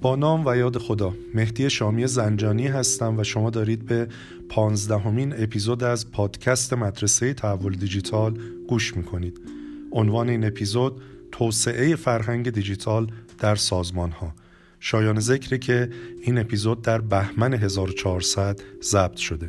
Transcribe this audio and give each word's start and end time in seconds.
با 0.00 0.16
نام 0.16 0.46
و 0.46 0.56
یاد 0.56 0.78
خدا. 0.78 1.14
مهدی 1.34 1.70
شامی 1.70 2.06
زنجانی 2.06 2.66
هستم 2.66 3.18
و 3.18 3.24
شما 3.24 3.50
دارید 3.50 3.86
به 3.86 4.08
پانزدهمین 4.48 5.42
اپیزود 5.42 5.84
از 5.84 6.10
پادکست 6.10 6.72
مدرسه 6.72 7.34
تحول 7.34 7.74
دیجیتال 7.74 8.38
گوش 8.68 8.96
می‌کنید. 8.96 9.40
عنوان 9.92 10.28
این 10.28 10.44
اپیزود 10.44 11.02
توسعه 11.32 11.96
فرهنگ 11.96 12.50
دیجیتال 12.50 13.12
در 13.38 13.54
سازمان 13.54 14.10
ها 14.10 14.34
شایان 14.80 15.20
ذکره 15.20 15.58
که 15.58 15.90
این 16.22 16.38
اپیزود 16.38 16.82
در 16.82 17.00
بهمن 17.00 17.54
1400 17.54 18.60
ضبط 18.82 19.16
شده. 19.16 19.48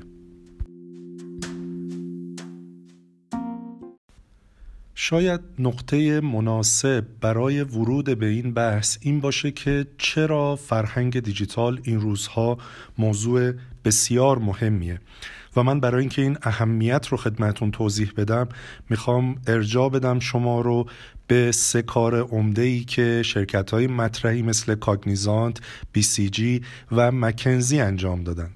شاید 5.12 5.42
نقطه 5.60 6.22
مناسب 6.22 7.06
برای 7.22 7.62
ورود 7.62 8.20
به 8.20 8.26
این 8.26 8.54
بحث 8.54 8.98
این 9.02 9.20
باشه 9.20 9.52
که 9.52 9.88
چرا 9.98 10.56
فرهنگ 10.56 11.20
دیجیتال 11.20 11.80
این 11.84 12.00
روزها 12.00 12.58
موضوع 12.98 13.54
بسیار 13.86 14.38
مهمیه. 14.38 15.00
و 15.56 15.64
من 15.64 15.80
برای 15.80 16.00
اینکه 16.00 16.22
این 16.22 16.38
اهمیت 16.44 17.08
رو 17.08 17.18
خدمتون 17.18 17.72
توضیح 17.72 18.12
بدم 18.18 18.50
می‌خوام 18.90 19.36
ارجاع 19.48 19.90
بدم 19.90 20.20
شما 20.20 20.62
رو 20.62 20.86
به 21.28 21.52
سه 21.52 21.82
کار 21.82 22.20
عمده 22.20 22.62
ای 22.62 22.84
که 22.84 23.22
شرکت 23.26 23.72
های 23.72 23.88
مطرحی 23.88 24.42
مثل 24.42 24.76
کاگنیزانت، 24.76 25.58
بی 25.92 26.02
سی 26.02 26.30
جی 26.30 26.62
و 26.92 27.12
مکنزی 27.12 27.80
انجام 27.80 28.24
دادن. 28.24 28.50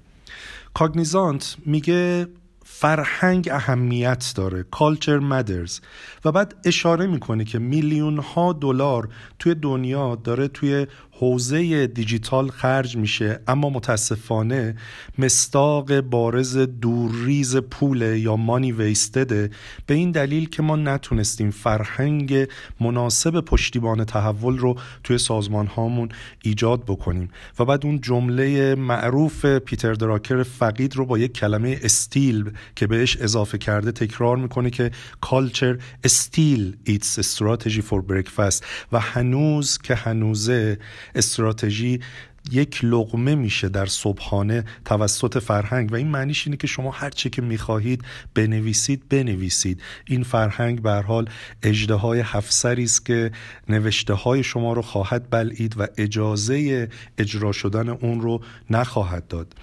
کاگنیزانت 0.74 1.56
میگه 1.66 2.28
فرهنگ 2.68 3.50
اهمیت 3.52 4.34
داره 4.36 4.64
کالچر 4.64 5.20
مدرز 5.20 5.80
و 6.26 6.32
بعد 6.32 6.56
اشاره 6.66 7.08
می‌کنه 7.08 7.46
که 7.46 7.60
میلیون 7.60 8.18
ها 8.18 8.54
دلار 8.54 9.10
توی 9.40 9.56
دنیا 9.56 10.16
داره 10.16 10.48
توی 10.48 10.88
حوزه 11.20 11.88
دیجیتال 11.88 12.50
خرج 12.50 12.98
میشه 12.98 13.40
اما 13.48 13.70
متاسفانه 13.70 14.76
مستاق 15.18 16.00
بارز 16.00 16.58
دورریز 16.58 17.58
پول 17.58 18.02
یا 18.02 18.36
مانی 18.36 18.72
ویستده 18.72 19.50
به 19.86 19.94
این 19.94 20.12
دلیل 20.12 20.50
که 20.50 20.62
ما 20.64 20.76
نتونستیم 20.76 21.52
فرهنگ 21.52 22.48
مناسب 22.80 23.40
پشتیبان 23.40 24.04
تحول 24.04 24.58
رو 24.58 24.76
توی 25.04 25.18
سازمان 25.18 25.68
هامون 25.68 26.10
ایجاد 26.44 26.84
بکنیم. 26.84 27.30
و 27.60 27.66
بعد 27.66 27.86
اون 27.86 28.02
جمله 28.02 28.76
معروف 28.76 29.46
پیتر 29.46 29.94
دراکر 29.94 30.44
فقید 30.44 30.96
رو 30.96 31.06
با 31.06 31.18
یک 31.18 31.34
کلمه 31.34 31.80
استیل 31.84 32.52
که 32.76 32.88
بهش 32.88 33.18
اضافه 33.18 33.58
کرده 33.58 33.92
تکرار 33.92 34.38
می‌کنه 34.38 34.70
که 34.70 34.92
کالچر 35.22 35.78
استیل 36.04 36.78
ایتس 36.84 37.20
استراتژی 37.20 37.82
فور 37.82 38.02
بریکفاست 38.02 38.66
و 38.92 39.00
هنوز 39.00 39.78
که 39.78 39.96
هنوزه 39.96 40.78
استراتژی 41.16 42.00
یک 42.52 42.80
لغمه 42.84 43.36
میشه 43.36 43.70
در 43.70 43.86
صبحانه 43.86 44.64
توسط 44.86 45.38
فرهنگ 45.38 45.92
و 45.92 45.96
این 45.96 46.08
معنیش 46.08 46.48
اینه 46.48 46.58
که 46.58 46.68
شما 46.68 46.92
هر 46.92 47.10
چی 47.10 47.30
که 47.30 47.42
می‌خواهید 47.42 48.02
بنویسید 48.34 49.10
بنویسید. 49.10 49.82
این 50.08 50.24
فرهنگ 50.24 50.82
به 50.82 50.92
حال 50.92 51.30
اجده 51.64 51.94
های 51.94 52.20
هفسری 52.20 52.84
است 52.84 53.06
که 53.06 53.32
نوشته 53.70 54.14
های 54.14 54.44
شما 54.44 54.74
رو 54.74 54.82
خواهد 54.82 55.30
بلعید 55.30 55.76
و 55.78 55.88
اجازه 55.98 56.90
اجرا 57.18 57.52
شدن 57.52 57.90
اون 57.90 58.22
رو 58.22 58.42
نخواهد 58.70 59.28
داد. 59.28 59.54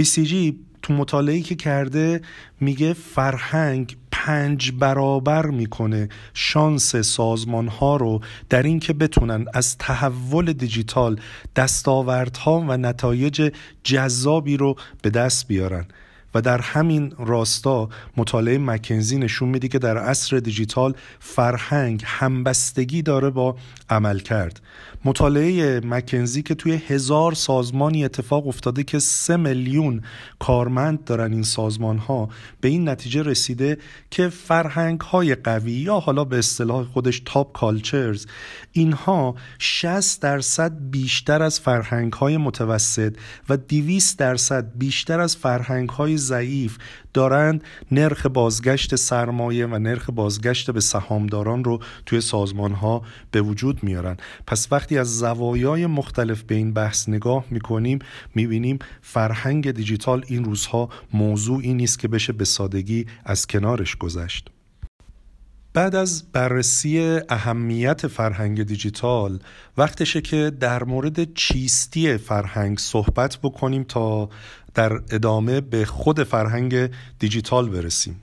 BCG 0.00 0.34
تو 0.82 0.92
مطالعه 0.92 1.40
که 1.40 1.54
کرده 1.54 2.20
میگه 2.60 2.92
فرهنگ 2.92 3.96
پنج 4.26 4.72
برابر 4.72 5.46
می‌کنه 5.46 6.08
شانس 6.34 6.96
سازمان 6.96 7.68
ها 7.68 7.96
رو 7.96 8.20
در 8.48 8.62
اینکه 8.62 8.92
بتونن 8.92 9.44
از 9.54 9.78
تحول 9.78 10.52
دیجیتال 10.52 11.20
دستاوردها 11.56 12.60
و 12.60 12.76
نتایج 12.76 13.52
جذابی 13.84 14.56
رو 14.56 14.76
به 15.02 15.10
دست 15.10 15.48
بیارن. 15.48 15.86
و 16.34 16.40
در 16.40 16.60
همین 16.60 17.12
راستا 17.18 17.88
مطالعه 18.16 18.58
مکنزی 18.58 19.18
نشون 19.18 19.48
میده 19.48 19.68
که 19.68 19.78
در 19.78 19.98
عصر 19.98 20.38
دیجیتال 20.38 20.94
فرهنگ 21.20 22.02
همبستگی 22.06 23.02
داره 23.02 23.30
با 23.30 23.56
عمل 23.90 24.18
کرد 24.18 24.60
مطالعه 25.04 25.80
مکنزی 25.84 26.42
که 26.42 26.54
توی 26.54 26.72
هزار 26.72 27.34
سازمانی 27.34 28.04
اتفاق 28.04 28.48
افتاده 28.48 28.84
که 28.84 28.98
سه 28.98 29.36
میلیون 29.36 30.02
کارمند 30.38 31.04
دارن 31.04 31.32
این 31.32 31.42
سازمان 31.42 31.98
ها 31.98 32.28
به 32.60 32.68
این 32.68 32.88
نتیجه 32.88 33.22
رسیده 33.22 33.78
که 34.10 34.28
فرهنگ 34.28 35.00
های 35.00 35.34
قوی 35.34 35.72
یا 35.72 35.98
حالا 35.98 36.24
به 36.24 36.38
اصطلاح 36.38 36.84
خودش 36.84 37.22
تاپ 37.24 37.52
کالچرز 37.52 38.26
اینها 38.72 39.34
60 39.58 40.22
درصد 40.22 40.72
بیشتر 40.90 41.42
از 41.42 41.60
فرهنگ 41.60 42.12
های 42.12 42.36
متوسط 42.36 43.16
و 43.48 43.56
200 43.56 44.18
درصد 44.18 44.72
بیشتر 44.74 45.20
از 45.20 45.36
فرهنگ 45.36 45.88
های 45.88 46.16
ضعیف 46.16 46.78
دارند 47.14 47.64
نرخ 47.90 48.26
بازگشت 48.26 48.96
سرمایه 48.96 49.66
و 49.66 49.78
نرخ 49.78 50.10
بازگشت 50.10 50.70
به 50.70 50.80
سهامداران 50.80 51.64
رو 51.64 51.80
توی 52.06 52.20
سازمان 52.20 52.72
ها 52.72 53.02
به 53.30 53.40
وجود 53.40 53.82
میارن. 53.82 54.16
پس 54.46 54.68
وقتی 54.70 54.91
از 54.98 55.18
زوایای 55.18 55.86
مختلف 55.86 56.42
به 56.42 56.54
این 56.54 56.72
بحث 56.72 57.08
نگاه 57.08 57.44
می‌کنیم 57.50 57.98
می‌بینیم 58.34 58.78
فرهنگ 59.02 59.70
دیجیتال 59.70 60.24
این 60.26 60.44
روزها 60.44 60.88
موضوعی 61.12 61.74
نیست 61.74 61.98
که 61.98 62.08
بشه 62.08 62.32
به 62.32 62.44
سادگی 62.44 63.06
از 63.24 63.46
کنارش 63.46 63.96
گذشت. 63.96 64.48
بعد 65.74 65.94
از 65.94 66.32
بررسی 66.32 67.20
اهمیت 67.28 68.06
فرهنگ 68.06 68.62
دیجیتال 68.62 69.38
وقتشه 69.78 70.20
که 70.20 70.52
در 70.60 70.84
مورد 70.84 71.34
چیستی 71.34 72.16
فرهنگ 72.16 72.78
صحبت 72.78 73.38
بکنیم 73.42 73.84
تا 73.84 74.28
در 74.74 74.92
ادامه 75.10 75.60
به 75.60 75.84
خود 75.84 76.22
فرهنگ 76.22 76.90
دیجیتال 77.18 77.68
برسیم. 77.68 78.20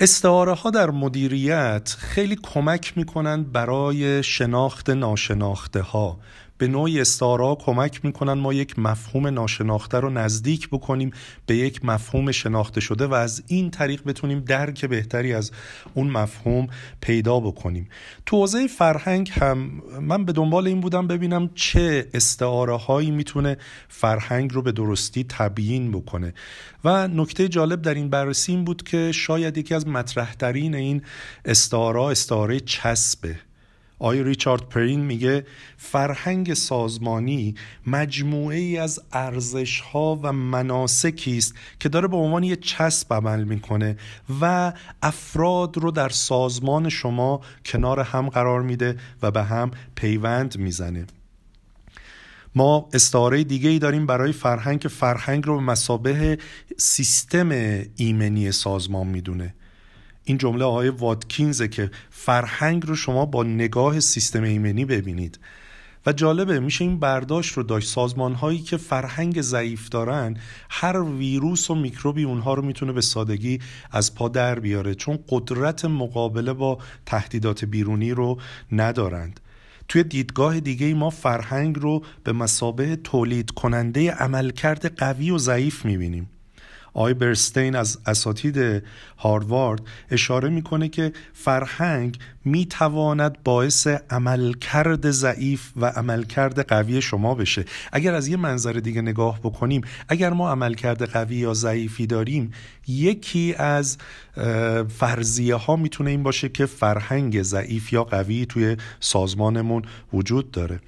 استعاره 0.00 0.52
ها 0.52 0.70
در 0.70 0.90
مدیریت 0.90 1.96
خیلی 1.98 2.36
کمک 2.42 2.92
می‌کنن 2.96 3.44
برای 3.44 4.22
شناخت 4.22 4.90
ناشناخته 4.90 5.80
ها 5.82 6.18
به 6.58 6.66
نوعی 6.66 7.00
استارا 7.00 7.54
کمک 7.54 8.04
می‌کنن 8.04 8.32
ما 8.32 8.52
یک 8.52 8.78
مفهوم 8.78 9.26
ناشناخته 9.26 10.00
رو 10.00 10.10
نزدیک 10.10 10.68
بکنیم 10.68 11.10
به 11.46 11.56
یک 11.56 11.84
مفهوم 11.84 12.32
شناخته 12.32 12.80
شده 12.80 13.06
و 13.06 13.14
از 13.14 13.42
این 13.46 13.70
طریق 13.70 14.02
بتونیم 14.06 14.40
درک 14.40 14.84
بهتری 14.84 15.32
از 15.32 15.50
اون 15.94 16.10
مفهوم 16.10 16.66
پیدا 17.00 17.40
بکنیم. 17.40 17.88
تو 18.26 18.36
حوزه 18.36 18.66
فرهنگ 18.66 19.30
هم 19.40 19.82
من 20.00 20.24
به 20.24 20.32
دنبال 20.32 20.66
این 20.66 20.80
بودم 20.80 21.06
ببینم 21.06 21.50
چه 21.54 22.08
استعاره 22.14 22.76
هایی 22.76 23.10
می‌تونه 23.10 23.56
فرهنگ 23.88 24.52
رو 24.52 24.62
به 24.62 24.72
درستی 24.72 25.24
تبیین 25.28 25.92
بکنه. 25.92 26.34
و 26.84 27.08
نکته 27.08 27.48
جالب 27.48 27.82
در 27.82 27.94
این 27.94 28.10
بررسی 28.10 28.52
این 28.52 28.64
بود 28.64 28.82
که 28.82 29.12
شاید 29.12 29.58
یکی 29.58 29.74
از 29.74 29.88
مطرحترین 29.88 30.74
این 30.74 31.02
استعاره 31.44 32.00
استعاره 32.02 32.60
چسبه. 32.60 33.45
آی 33.98 34.22
ریچارد 34.22 34.68
پرین 34.68 35.00
میگه 35.00 35.46
فرهنگ 35.76 36.54
سازمانی 36.54 37.54
مجموعه 37.86 38.56
ای 38.56 38.78
از 38.78 39.00
ارزش 39.12 39.80
ها 39.80 40.20
و 40.22 40.32
مناسکی 40.32 41.38
است 41.38 41.54
که 41.80 41.88
داره 41.88 42.08
به 42.08 42.16
عنوان 42.16 42.42
یه 42.42 42.56
چسب 42.56 43.14
عمل 43.14 43.44
می‌کنه 43.44 43.96
و 44.40 44.72
افراد 45.02 45.78
رو 45.78 45.90
در 45.90 46.08
سازمان 46.08 46.88
شما 46.88 47.40
کنار 47.64 48.00
هم 48.00 48.28
قرار 48.28 48.62
میده 48.62 48.96
و 49.22 49.30
به 49.30 49.42
هم 49.42 49.70
پیوند 49.94 50.58
می‌زنه. 50.58 51.06
ما 52.54 52.88
استعاره 52.92 53.44
دیگه 53.44 53.70
ای 53.70 53.78
داریم 53.78 54.06
برای 54.06 54.32
فرهنگ 54.32 54.80
فرهنگ 54.80 55.46
رو 55.46 55.56
به 55.56 55.62
مسابه 55.62 56.38
سیستم 56.76 57.48
ایمنی 57.96 58.52
سازمان 58.52 59.06
می‌دونه. 59.06 59.54
این 60.28 60.38
جمله 60.38 60.64
آقای 60.64 60.88
واتکینزه 60.88 61.68
که 61.68 61.90
فرهنگ 62.10 62.86
رو 62.86 62.96
شما 62.96 63.26
با 63.26 63.42
نگاه 63.42 64.00
سیستم 64.00 64.42
ایمنی 64.42 64.84
ببینید. 64.84 65.38
و 66.06 66.12
جالبه 66.12 66.60
میشه 66.60 66.84
این 66.84 66.98
برداشت 66.98 67.52
رو 67.52 67.62
داشت. 67.62 67.88
سازمان 67.88 68.34
هایی 68.34 68.58
که 68.58 68.76
فرهنگ 68.76 69.40
ضعیف 69.40 69.88
دارن 69.88 70.36
هر 70.70 71.02
ویروس 71.02 71.70
و 71.70 71.74
میکروبی 71.74 72.22
اونها 72.22 72.54
رو 72.54 72.62
می‌تونه 72.62 72.92
به 72.92 73.00
سادگی 73.00 73.58
از 73.90 74.14
پا 74.14 74.28
در 74.28 74.58
بیاره 74.58 74.94
چون 74.94 75.18
قدرت 75.28 75.84
مقابله 75.84 76.52
با 76.52 76.78
تهدیدات 77.06 77.64
بیرونی 77.64 78.12
رو 78.12 78.38
ندارند. 78.72 79.40
توی 79.88 80.02
دیدگاه 80.02 80.60
دیگه 80.60 80.94
ما 80.94 81.10
فرهنگ 81.10 81.78
رو 81.78 82.02
به 82.24 82.32
مسابه 82.32 82.96
تولید 82.96 83.50
کننده 83.50 84.10
عملکرد 84.10 84.98
قوی 84.98 85.30
و 85.30 85.38
ضعیف 85.38 85.84
می‌بینیم. 85.84 86.30
آقای 86.96 87.14
برستین 87.14 87.76
از 87.76 87.98
اساتید 88.06 88.82
هاروارد 89.18 89.80
اشاره 90.10 90.48
می‌کنه 90.48 90.88
که 90.88 91.12
فرهنگ 91.32 92.18
می‌تواند 92.44 93.42
باعث 93.44 93.86
عملکرد 93.86 95.10
ضعیف 95.10 95.72
و 95.76 95.86
عملکرد 95.86 96.66
قوی 96.68 97.02
شما 97.02 97.34
بشه. 97.34 97.64
اگر 97.92 98.14
از 98.14 98.28
یه 98.28 98.36
منظر 98.36 98.72
دیگه 98.72 99.02
نگاه 99.02 99.40
بکنیم 99.40 99.82
اگر 100.08 100.30
ما 100.30 100.50
عملکرد 100.50 101.02
قوی 101.02 101.36
یا 101.36 101.54
ضعیفی 101.54 102.06
داریم 102.06 102.52
یکی 102.88 103.54
از 103.54 103.98
فرضیه 104.88 105.54
ها 105.54 105.76
می‌تونه 105.76 106.10
این 106.10 106.22
باشه 106.22 106.48
که 106.48 106.66
فرهنگ 106.66 107.42
ضعیف 107.42 107.92
یا 107.92 108.04
قوی 108.04 108.46
توی 108.46 108.76
سازمانمون 109.00 109.82
وجود 110.12 110.50
داره. 110.50 110.80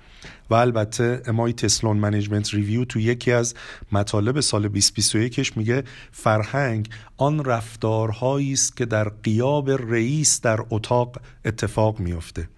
و 0.50 0.54
البته 0.54 1.22
MIT 1.26 1.52
Sloan 1.52 1.96
Management 1.96 2.54
Review 2.54 2.84
تو 2.84 3.00
یکی 3.00 3.32
از 3.32 3.54
مطالب 3.92 4.40
سال 4.40 4.68
2021 4.68 5.56
میگه 5.56 5.84
فرهنگ 6.12 6.88
آن 7.16 7.44
رفتارهایی 7.44 8.52
است 8.52 8.76
که 8.76 8.86
در 8.86 9.08
قیاب 9.08 9.70
رئیس 9.70 10.40
در 10.40 10.58
اتاق 10.70 11.16
اتفاق 11.44 12.00
میافته. 12.00 12.48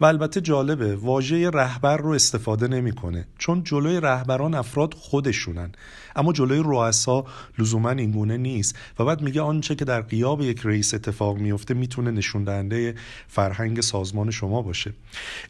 و 0.00 0.04
البته 0.04 0.40
جالبه 0.40 0.96
واژه 0.96 1.50
رهبر 1.50 1.96
رو 1.96 2.10
استفاده 2.10 2.68
نمی‌کنه 2.68 3.26
چون 3.38 3.64
جلوی 3.64 4.00
رهبران 4.00 4.54
افراد 4.54 4.94
خودشونن. 4.94 5.72
اما 6.16 6.32
جلوی 6.32 6.62
رؤسا 6.64 7.24
لزوما 7.58 7.90
اینگونه 7.90 8.36
نیست 8.36 8.76
و 8.98 9.04
بعد 9.04 9.22
میگه 9.22 9.40
آنچه 9.40 9.74
که 9.74 9.84
در 9.84 10.00
قیاب 10.00 10.42
یک 10.42 10.60
رئیس 10.64 10.94
اتفاق 10.94 11.36
میفته 11.36 11.74
می‌تونه 11.74 12.10
نشون 12.10 12.44
دهنده 12.44 12.94
فرهنگ 13.28 13.80
سازمان 13.80 14.30
شما 14.30 14.62
باشه. 14.62 14.92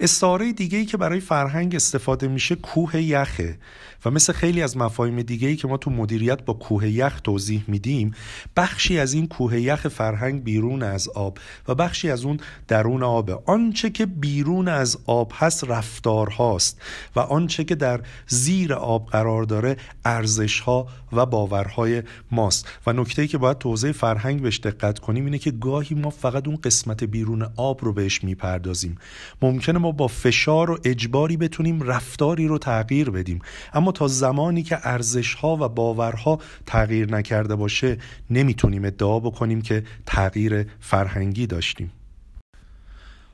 استعاره 0.00 0.52
دیگه 0.52 0.78
ای 0.78 0.84
که 0.84 0.96
برای 0.96 1.20
فرهنگ 1.20 1.74
استفاده 1.74 2.28
میشه 2.28 2.54
کوه 2.54 3.02
یخه 3.02 3.58
و 4.04 4.10
مثل 4.10 4.32
خیلی 4.32 4.62
از 4.62 4.76
مفاهیم 4.76 5.22
دیگه 5.22 5.48
ای 5.48 5.56
که 5.56 5.68
ما 5.68 5.76
تو 5.76 5.90
مدیریت 5.90 6.44
با 6.44 6.52
کوه 6.52 6.88
یخ 6.88 7.20
توضیح 7.20 7.64
میدیم 7.68 8.14
بخشی 8.56 8.98
از 8.98 9.12
این 9.12 9.26
کوه 9.26 9.60
یخ 9.60 9.88
فرهنگ 9.88 10.44
بیرون 10.44 10.82
از 10.82 11.08
آب 11.08 11.38
و 11.68 11.74
بخشی 11.74 12.10
از 12.10 12.24
اون 12.24 12.40
درون 12.68 13.02
آب 13.02 13.42
آنچه 13.46 13.90
که 13.90 14.06
بیرون 14.06 14.68
از 14.68 14.98
آب 15.06 15.32
هست 15.34 15.64
رفتار 15.64 16.28
هاست 16.30 16.80
و 17.16 17.20
آنچه 17.20 17.64
که 17.64 17.74
در 17.74 18.00
زیر 18.28 18.74
آب 18.74 19.06
قرار 19.06 19.42
داره 19.42 19.76
ارزش 20.04 20.49
ها 20.58 20.86
و 21.12 21.26
باورهای 21.26 22.02
ماست. 22.30 22.68
و 22.86 22.92
نکته 22.92 23.26
که 23.26 23.38
باید 23.38 23.58
توضیح 23.58 23.92
فرهنگ 23.92 24.42
بهش 24.42 24.60
دقت 24.60 24.98
کنیم 24.98 25.24
اینه 25.24 25.38
که 25.38 25.50
گاهی 25.50 25.94
ما 25.94 26.10
فقط 26.10 26.48
اون 26.48 26.56
قسمت 26.56 27.04
بیرون 27.04 27.46
آب 27.56 27.84
رو 27.84 27.92
بهش 27.92 28.24
می‌پردازیم. 28.24 28.98
ممکنه 29.42 29.78
ما 29.78 29.92
با 29.92 30.06
فشار 30.08 30.70
و 30.70 30.78
اجباری 30.84 31.36
بتونیم 31.36 31.82
رفتاری 31.82 32.46
رو 32.46 32.58
تغییر 32.58 33.10
بدیم. 33.10 33.40
اما 33.74 33.92
تا 33.92 34.08
زمانی 34.08 34.62
که 34.62 34.78
ارزش 34.82 35.34
ها 35.34 35.56
و 35.60 35.68
باورها 35.68 36.38
تغییر 36.66 37.10
نکرده 37.10 37.56
باشه 37.56 37.98
نمی‌تونیم 38.30 38.84
ادعا 38.84 39.20
بکنیم 39.20 39.62
که 39.62 39.84
تغییر 40.06 40.66
فرهنگی 40.80 41.46
داشتیم. 41.46 41.92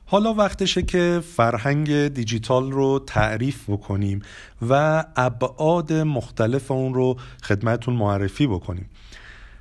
حالا 0.09 0.33
وقتشه 0.33 0.81
که 0.81 1.21
فرهنگ 1.35 2.07
دیجیتال 2.07 2.71
رو 2.71 2.99
تعریف 3.07 3.69
بکنیم 3.69 4.21
و 4.69 5.03
ابعاد 5.15 5.93
مختلف 5.93 6.71
اون 6.71 6.93
رو 6.93 7.17
خدمتون 7.43 7.93
معرفی 7.93 8.47
بکنیم. 8.47 8.89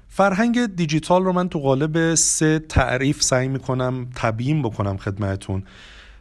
فرهنگ 0.09 0.67
دیجیتال 0.67 1.25
رو 1.25 1.33
من 1.33 1.49
تو 1.49 1.59
قالب 1.59 2.15
سه 2.15 2.59
تعریف 2.59 3.23
سعی 3.23 3.49
می‌کنم 3.49 4.11
تبیین 4.15 4.63
بکنم 4.63 4.97
خدمتون 4.97 5.63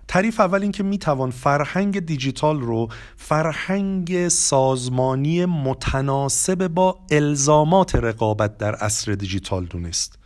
تعریف 0.08 0.40
اول 0.40 0.62
این 0.62 0.72
که 0.72 0.84
می‌توان 0.84 1.32
فرهنگ 1.32 2.00
دیجیتال 2.00 2.62
رو 2.62 2.88
فرهنگ 3.16 4.28
سازمانی 4.28 5.46
متناسب 5.46 6.68
با 6.68 7.00
الزامات 7.12 7.96
رقابت 7.96 8.58
در 8.58 8.76
عصر 8.76 9.12
دیجیتال 9.12 9.66
دونست. 9.66 10.20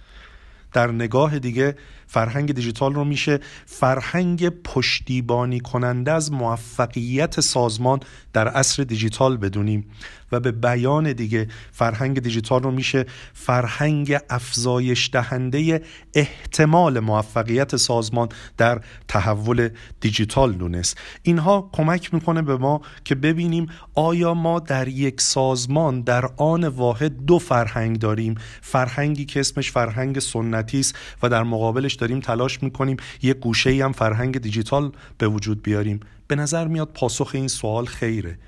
در 0.74 0.92
نگاه 0.92 1.40
دیگه 1.40 1.76
فرهنگ 2.12 2.52
دیجیتال 2.52 2.94
رو 2.94 3.04
میشه. 3.04 3.40
فرهنگ 3.66 4.50
پشتیبانی 4.50 5.60
کننده 5.60 6.12
از 6.12 6.32
موفقیت 6.32 7.40
سازمان 7.40 8.00
در 8.34 8.48
عصر 8.48 8.84
دیجیتال 8.84 9.38
بدونیم. 9.38 9.86
و 10.32 10.40
به 10.40 10.52
بیان 10.52 11.14
دیگه 11.14 11.48
فرهنگ 11.72 12.20
دیجیتال 12.20 12.64
رو 12.64 12.72
میشه 12.72 13.06
فرهنگ 13.34 14.18
افزایش 14.30 15.10
دهنده 15.14 15.82
احتمال 16.14 17.00
موفقیت 17.00 17.76
سازمان 17.76 18.30
در 18.58 18.82
تحول 19.08 19.70
دیجیتال 20.02 20.54
دونست. 20.54 20.98
اینها 21.22 21.70
کمک 21.74 22.14
می‌کنه 22.14 22.42
به 22.42 22.58
ما 22.58 22.82
که 23.04 23.16
ببینیم 23.16 23.68
آیا 23.96 24.34
ما 24.34 24.60
در 24.60 24.88
یک 24.88 25.22
سازمان 25.22 26.02
در 26.02 26.26
آن 26.38 26.64
واحد 26.64 27.26
دو 27.26 27.40
فرهنگ 27.40 28.00
داریم. 28.00 28.36
فرهنگی 28.62 29.26
که 29.26 29.40
اسمش 29.40 29.72
فرهنگ 29.72 30.20
سنتی 30.20 30.80
است 30.80 30.96
و 31.24 31.30
در 31.30 31.44
مقابلش 31.44 31.94
داریم 32.00 32.20
تلاش 32.20 32.64
می‌کنیم 32.64 32.98
یک 33.22 33.38
گوشه 33.38 33.84
هم 33.86 33.92
فرهنگ 33.92 34.38
دیجیتال 34.38 34.92
به 35.18 35.28
وجود 35.28 35.64
بیاریم. 35.64 36.00
به 36.28 36.36
نظر 36.36 36.68
میاد 36.68 36.90
پاسخ 36.94 37.32
این 37.34 37.48
سوال 37.48 37.86
خیره. 37.86 38.40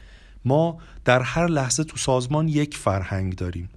ما 0.45 0.77
در 1.05 1.21
هر 1.21 1.47
لحظه 1.47 1.83
تو 1.83 1.97
سازمان 1.97 2.47
یک 2.47 2.77
فرهنگ 2.77 3.35
داریم. 3.35 3.69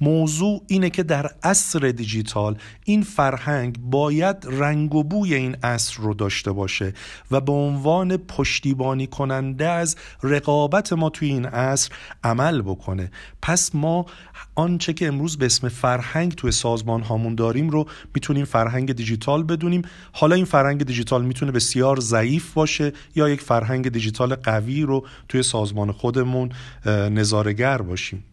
موضوع 0.00 0.62
اینه 0.66 0.90
که 0.90 1.02
در 1.02 1.30
عصر 1.42 1.78
دیجیتال 1.78 2.58
این 2.84 3.02
فرهنگ 3.02 3.78
باید 3.80 4.36
رنگ 4.42 4.94
و 4.94 5.04
بوی 5.04 5.34
این 5.34 5.56
عصر 5.62 6.02
رو 6.02 6.14
داشته 6.14 6.52
باشه 6.52 6.94
و 7.30 7.40
به 7.40 7.52
عنوان 7.52 8.16
پشتیبانی 8.16 9.06
کننده 9.06 9.68
از 9.68 9.96
رقابت 10.22 10.92
ما 10.92 11.10
توی 11.10 11.28
این 11.28 11.46
عصر 11.46 11.90
عمل 12.24 12.62
بکنه. 12.62 13.10
پس 13.42 13.74
ما 13.74 14.06
آنچه 14.54 14.92
که 14.92 15.06
امروز 15.06 15.38
به 15.38 15.46
اسم 15.46 15.68
فرهنگ 15.68 16.34
توی 16.34 16.50
سازمان 16.50 17.02
هامون 17.02 17.34
داریم 17.34 17.70
رو 17.70 17.86
می‌تونیم 18.14 18.44
فرهنگ 18.44 18.92
دیجیتال 18.92 19.42
بدونیم. 19.42 19.82
حالا 20.12 20.34
این 20.34 20.44
فرهنگ 20.44 20.84
دیجیتال 20.84 21.24
می‌تونه 21.24 21.52
بسیار 21.52 22.00
ضعیف 22.00 22.52
باشه 22.52 22.92
یا 23.14 23.28
یک 23.28 23.40
فرهنگ 23.40 23.88
دیجیتال 23.88 24.34
قوی 24.34 24.82
رو 24.82 25.06
توی 25.28 25.42
سازمان 25.42 25.92
خودمون 25.92 26.48
نظارگر 26.86 27.78
باشیم. 27.78 28.24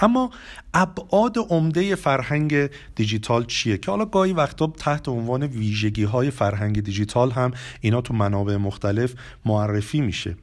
اما 0.00 0.30
ابعاد 0.74 1.38
عمده 1.38 1.94
فرهنگ 1.94 2.70
دیجیتال 2.94 3.44
چیه؟ 3.44 3.78
که 3.78 3.90
حالا 3.90 4.04
گاهی 4.04 4.32
وقتا 4.32 4.66
تحت 4.66 5.08
عنوان 5.08 5.42
ویژگی 5.42 6.04
های 6.04 6.30
فرهنگ 6.30 6.80
دیجیتال 6.80 7.30
هم 7.30 7.52
اینا 7.80 8.00
تو 8.00 8.14
منابع 8.14 8.56
مختلف 8.56 9.14
معرفی 9.44 10.00
میشه. 10.00 10.36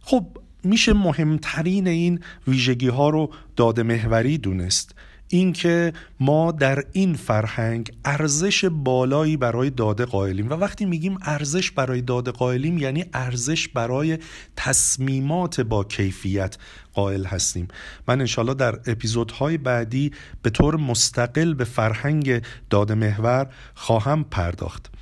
خب 0.00 0.26
میشه 0.64 0.92
مهمترین 0.92 1.88
این 1.88 2.20
ویژگی 2.48 2.88
ها 2.88 3.10
رو 3.10 3.30
داده 3.56 3.82
محوری 3.82 4.38
دونست. 4.38 4.94
اینکه 5.28 5.92
ما 6.20 6.52
در 6.52 6.84
این 6.92 7.14
فرهنگ 7.14 7.92
ارزش 8.04 8.64
بالایی 8.64 9.36
برای 9.36 9.70
داده 9.70 10.04
قائلیم. 10.04 10.50
و 10.50 10.52
وقتی 10.52 10.84
میگیم 10.84 11.18
ارزش 11.22 11.70
برای 11.70 12.00
داده 12.00 12.30
قائلیم 12.30 12.78
یعنی 12.78 13.04
ارزش 13.12 13.68
برای 13.68 14.18
تصمیمات 14.56 15.60
با 15.60 15.84
کیفیت 15.84 16.56
قائل 16.92 17.24
هستیم. 17.24 17.68
من 18.08 18.20
انشالله 18.20 18.54
در 18.54 18.78
اپیزودهای 18.86 19.58
بعدی 19.58 20.12
به 20.42 20.50
طور 20.50 20.76
مستقل 20.76 21.54
به 21.54 21.64
فرهنگ 21.64 22.42
داده 22.70 22.94
محور 22.94 23.46
خواهم 23.74 24.24
پرداخت. 24.24 24.97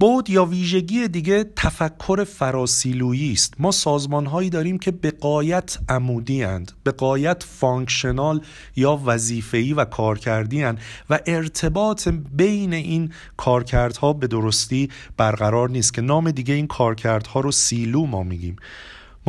بعد 0.00 0.30
یا 0.30 0.44
ویژگی 0.44 1.08
دیگه 1.08 1.44
تفکر 1.56 2.24
فرا 2.24 2.51
silo 2.51 3.05
یی 3.05 3.32
است. 3.32 3.54
ما 3.58 3.70
سازمان 3.70 4.26
هایی 4.26 4.50
داریم 4.50 4.78
که 4.78 4.90
به 4.90 5.10
غایت 5.10 5.78
عمودی 5.88 6.44
اند 6.44 6.72
به 6.82 6.90
غایت 6.90 7.42
functional 7.42 8.40
یا 8.76 9.00
وظیفه‌ای 9.04 9.72
و 9.72 9.84
کارکردی 9.84 10.62
اند 10.64 10.80
و 11.10 11.18
ارتباط 11.26 12.08
بین 12.32 12.72
این 12.72 13.12
کارکردها 13.36 14.12
به 14.12 14.26
درستی 14.26 14.90
برقرار 15.16 15.70
نیست 15.70 15.94
که 15.94 16.00
نام 16.00 16.30
دیگه 16.30 16.54
این 16.54 16.66
کارکردها 16.66 17.40
رو 17.40 17.52
سیلو 17.52 18.06
ما 18.06 18.22
میگیم. 18.22 18.56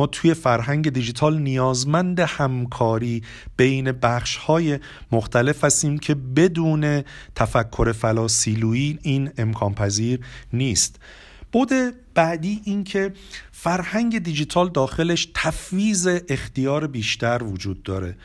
ما 0.00 0.06
توی 0.06 0.34
فرهنگ 0.34 0.90
دیجیتال 0.90 1.38
نیازمند 1.38 2.20
همکاری 2.20 3.22
بین 3.56 3.92
بخش 3.92 4.36
های 4.36 4.78
مختلف 5.12 5.64
هستیم 5.64 5.98
که 5.98 6.14
بدون 6.14 7.02
تفکر 7.34 7.92
فلاسیلویی 7.92 8.98
این 9.02 9.30
امکان 9.38 9.74
پذیر 9.74 10.20
نیست. 10.52 11.00
بود 11.52 11.70
بعدی 12.14 12.60
این 12.64 12.84
که 12.84 13.12
فرهنگ 13.52 14.18
دیجیتال 14.18 14.68
داخلش 14.68 15.28
تفویض 15.34 16.08
اختیار 16.28 16.86
بیشتر 16.86 17.42
وجود 17.42 17.82
داره. 17.82 18.16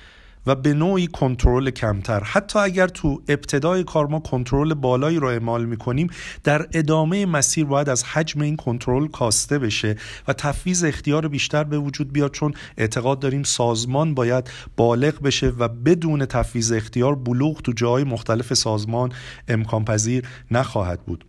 و 0.48 0.56
به 0.56 0.74
نوعی 0.74 1.08
کنترل 1.08 1.70
کمتر. 1.70 2.24
حتی 2.24 2.60
اگر 2.60 2.88
تو 2.88 3.22
ابتدای 3.28 3.84
کار 3.84 4.08
ما 4.08 4.20
کنترل 4.20 4.74
بالایی 4.74 5.18
رو 5.18 5.28
اعمال 5.28 5.66
می‌کنیم 5.66 6.10
در 6.44 6.68
ادامه 6.74 7.26
مسیر 7.26 7.66
باید 7.66 7.90
از 7.90 8.04
حجم 8.04 8.42
این 8.42 8.56
کنترل 8.56 9.08
کاسته 9.08 9.60
بشه 9.60 9.96
و 10.28 10.34
تفویض 10.34 10.84
اختیار 10.84 11.28
بیشتر 11.28 11.64
به 11.64 11.78
وجود 11.78 12.14
بیاد 12.14 12.32
چون 12.32 12.54
اعتقاد 12.78 13.20
داریم 13.20 13.44
سازمان 13.44 14.14
باید 14.14 14.50
بالغ 14.78 15.22
بشه 15.22 15.48
و 15.48 15.68
بدون 15.68 16.26
تفویض 16.26 16.72
اختیار 16.72 17.16
بلوغ 17.16 17.62
تو 17.62 17.72
جای 17.72 18.04
مختلف 18.04 18.54
سازمان 18.54 19.12
امکان 19.48 19.86
پذیر 19.86 20.28
نخواهد 20.52 21.06
بود. 21.06 21.26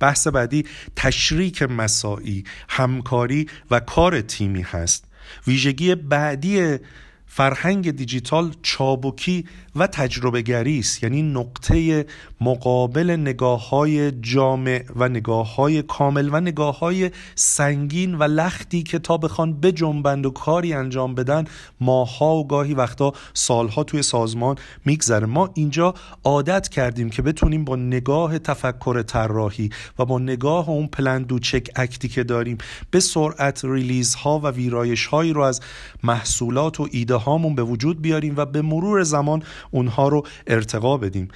بحث 0.00 0.26
بعدی 0.26 0.64
تشریک 0.96 1.62
مساعی 1.62 2.44
همکاری 2.68 3.46
و 3.70 3.80
کار 3.80 4.20
تیمی 4.20 4.62
هست. 4.62 5.04
ویژگی 5.46 5.94
بعدی 5.94 6.78
فرهنگ 7.26 7.90
دیجیتال 7.90 8.52
چابکی 8.62 9.44
و 9.76 9.86
تجربه 9.86 10.42
گری 10.42 10.78
است. 10.78 11.02
یعنی 11.02 11.22
نقطه 11.22 12.06
مقابل 12.40 13.10
نگاه 13.10 13.68
های 13.68 14.12
جامع 14.12 14.84
و 14.96 15.08
نگاه 15.08 15.54
های 15.54 15.82
کامل 15.82 16.28
و 16.32 16.40
نگاه 16.40 16.78
های 16.78 17.10
سنگین 17.34 18.14
و 18.14 18.22
لختی 18.22 18.82
که 18.82 18.98
تا 18.98 19.16
بخوان 19.16 19.60
بجنبند 19.60 20.26
و 20.26 20.30
کاری 20.30 20.72
انجام 20.72 21.14
بدن 21.14 21.44
ماها 21.80 22.34
و 22.34 22.46
گاهی 22.46 22.74
وقتا 22.74 23.12
سالها 23.34 23.84
توی 23.84 24.02
سازمان 24.02 24.56
میگذره. 24.84 25.26
ما 25.26 25.50
اینجا 25.54 25.94
عادت 26.24 26.68
کردیم 26.68 27.10
که 27.10 27.22
بتونیم 27.22 27.64
با 27.64 27.76
نگاه 27.76 28.38
تفکر 28.38 29.02
طراحی 29.02 29.70
و 29.98 30.04
با 30.04 30.18
نگاه 30.18 30.68
اون 30.68 30.86
پلندو 30.86 31.38
چک 31.38 31.68
اکتی 31.76 32.08
که 32.08 32.24
داریم 32.24 32.58
به 32.90 33.00
سرعت 33.00 33.64
ریلیز 33.64 34.14
ها 34.14 34.38
و 34.38 34.46
ویرایش 34.46 35.06
هایی 35.06 35.32
رو 35.32 35.40
از 35.40 35.60
محصولات 36.02 36.80
و 36.80 36.88
ایده 36.90 37.15
هامون 37.18 37.54
به 37.54 37.62
وجود 37.62 38.02
بیاریم 38.02 38.34
و 38.36 38.44
به 38.44 38.62
مرور 38.62 39.02
زمان 39.02 39.42
اونها 39.70 40.08
رو 40.08 40.26
ارتقا 40.46 40.96
بدیم. 40.96 41.28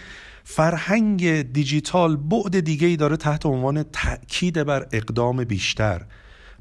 فرهنگ 0.45 1.43
دیجیتال 1.43 2.17
بعد 2.17 2.61
دیگه 2.61 2.87
ای 2.87 2.97
داره 2.97 3.17
تحت 3.17 3.47
عنوان 3.47 3.83
تأکید 3.83 4.65
بر 4.65 4.87
اقدام 4.93 5.45
بیشتر. 5.45 6.03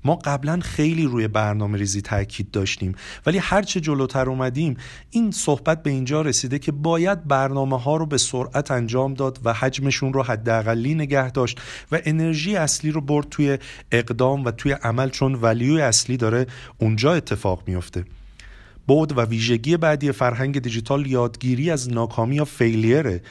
ما 0.04 0.16
قبلا 0.16 0.60
خیلی 0.60 1.06
روی 1.06 1.28
برنامه 1.28 1.78
ریزی 1.78 2.02
تاکید 2.02 2.52
داشتیم 2.52 2.96
ولی 3.26 3.38
هرچه 3.38 3.80
جلوتر 3.80 4.30
اومدیم 4.30 4.78
این 5.10 5.32
صحبت 5.32 5.84
به 5.84 5.90
اینجا 5.90 6.22
رسیده 6.22 6.60
که 6.60 6.72
باید 6.72 7.28
برنامه 7.28 7.80
ها 7.80 7.98
رو 7.98 8.06
به 8.06 8.18
سرعت 8.18 8.72
انجام 8.72 9.14
داد 9.14 9.40
و 9.44 9.54
حجمشون 9.54 10.14
رو 10.14 10.24
حداقلی 10.24 10.96
نگه 10.96 11.32
داشت 11.32 11.62
و 11.92 12.00
انرژی 12.06 12.56
اصلی 12.56 12.92
رو 12.92 13.02
برد 13.02 13.30
توی 13.30 13.58
اقدام 13.92 14.46
و 14.46 14.52
توی 14.52 14.72
عمل 14.72 15.10
چون 15.10 15.36
ولیو 15.36 15.82
اصلی 15.82 16.18
داره 16.18 16.48
اونجا 16.78 17.14
اتفاق 17.14 17.64
میفته 17.68 18.06
بود 18.90 19.18
و 19.18 19.22
ویژگی 19.22 19.78
بعدی 19.78 20.12
فرهنگ 20.12 20.60
دیجیتال 20.60 21.08
یادگیری 21.08 21.72
از 21.72 21.90
ناکامی 21.90 22.36
یا 22.36 22.46
فیلیره 22.46 23.22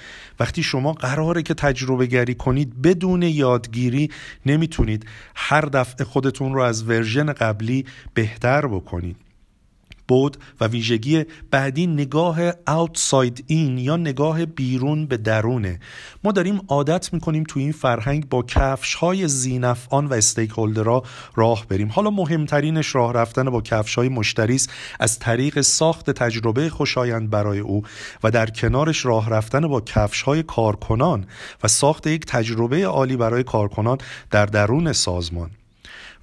وقتی 0.40 0.62
شما 0.62 0.92
قراره 0.92 1.42
که 1.42 1.54
تجربه 1.54 2.06
گری 2.06 2.34
کنید 2.34 2.82
بدون 2.82 3.22
یادگیری 3.22 4.10
نمی‌تونید 4.46 5.06
هر 5.34 5.60
دفعه 5.60 6.04
خودتون 6.04 6.54
رو 6.54 6.60
از 6.60 6.88
ورژن 6.88 7.32
قبلی 7.32 7.84
بهتر 8.14 8.66
بکنید. 8.66 9.16
بود 10.08 10.36
و 10.60 10.66
ویژگی 10.66 11.24
بعدی 11.50 11.86
نگاه 11.86 12.52
outside 12.52 13.42
این 13.46 13.78
یا 13.78 13.96
نگاه 13.96 14.46
بیرون 14.46 15.06
به 15.06 15.16
درونه. 15.16 15.80
ما 16.24 16.32
داریم 16.32 16.60
عادت 16.68 17.12
می‌کنیم 17.12 17.44
تو 17.44 17.60
این 17.60 17.72
فرهنگ 17.72 18.28
با 18.28 18.42
کفش 18.42 18.94
های 18.94 19.28
زینفعان 19.28 20.06
و 20.06 20.14
استیک 20.14 20.50
هولدرها 20.50 21.02
راه 21.34 21.66
بریم. 21.68 21.88
حالا 21.88 22.10
مهمترینش 22.10 22.94
راه 22.94 23.12
رفتن 23.12 23.50
با 23.50 23.60
کفش 23.60 23.94
های 23.94 24.08
مشتری 24.08 24.58
از 25.00 25.18
طریق 25.18 25.60
ساخت 25.60 26.10
تجربه 26.10 26.70
خوشایند 26.70 27.30
برای 27.30 27.58
او 27.58 27.82
و 28.24 28.30
در 28.30 28.50
کنارش 28.50 29.06
راه 29.06 29.30
رفتن 29.30 29.68
با 29.68 29.80
کفش 29.80 30.22
های 30.22 30.42
کارکنان 30.42 31.26
و 31.62 31.68
ساخت 31.68 32.06
یک 32.06 32.26
تجربه 32.26 32.86
عالی 32.86 33.16
برای 33.16 33.42
کارکنان 33.42 33.98
در 34.30 34.46
درون 34.46 34.92
سازمان. 34.92 35.50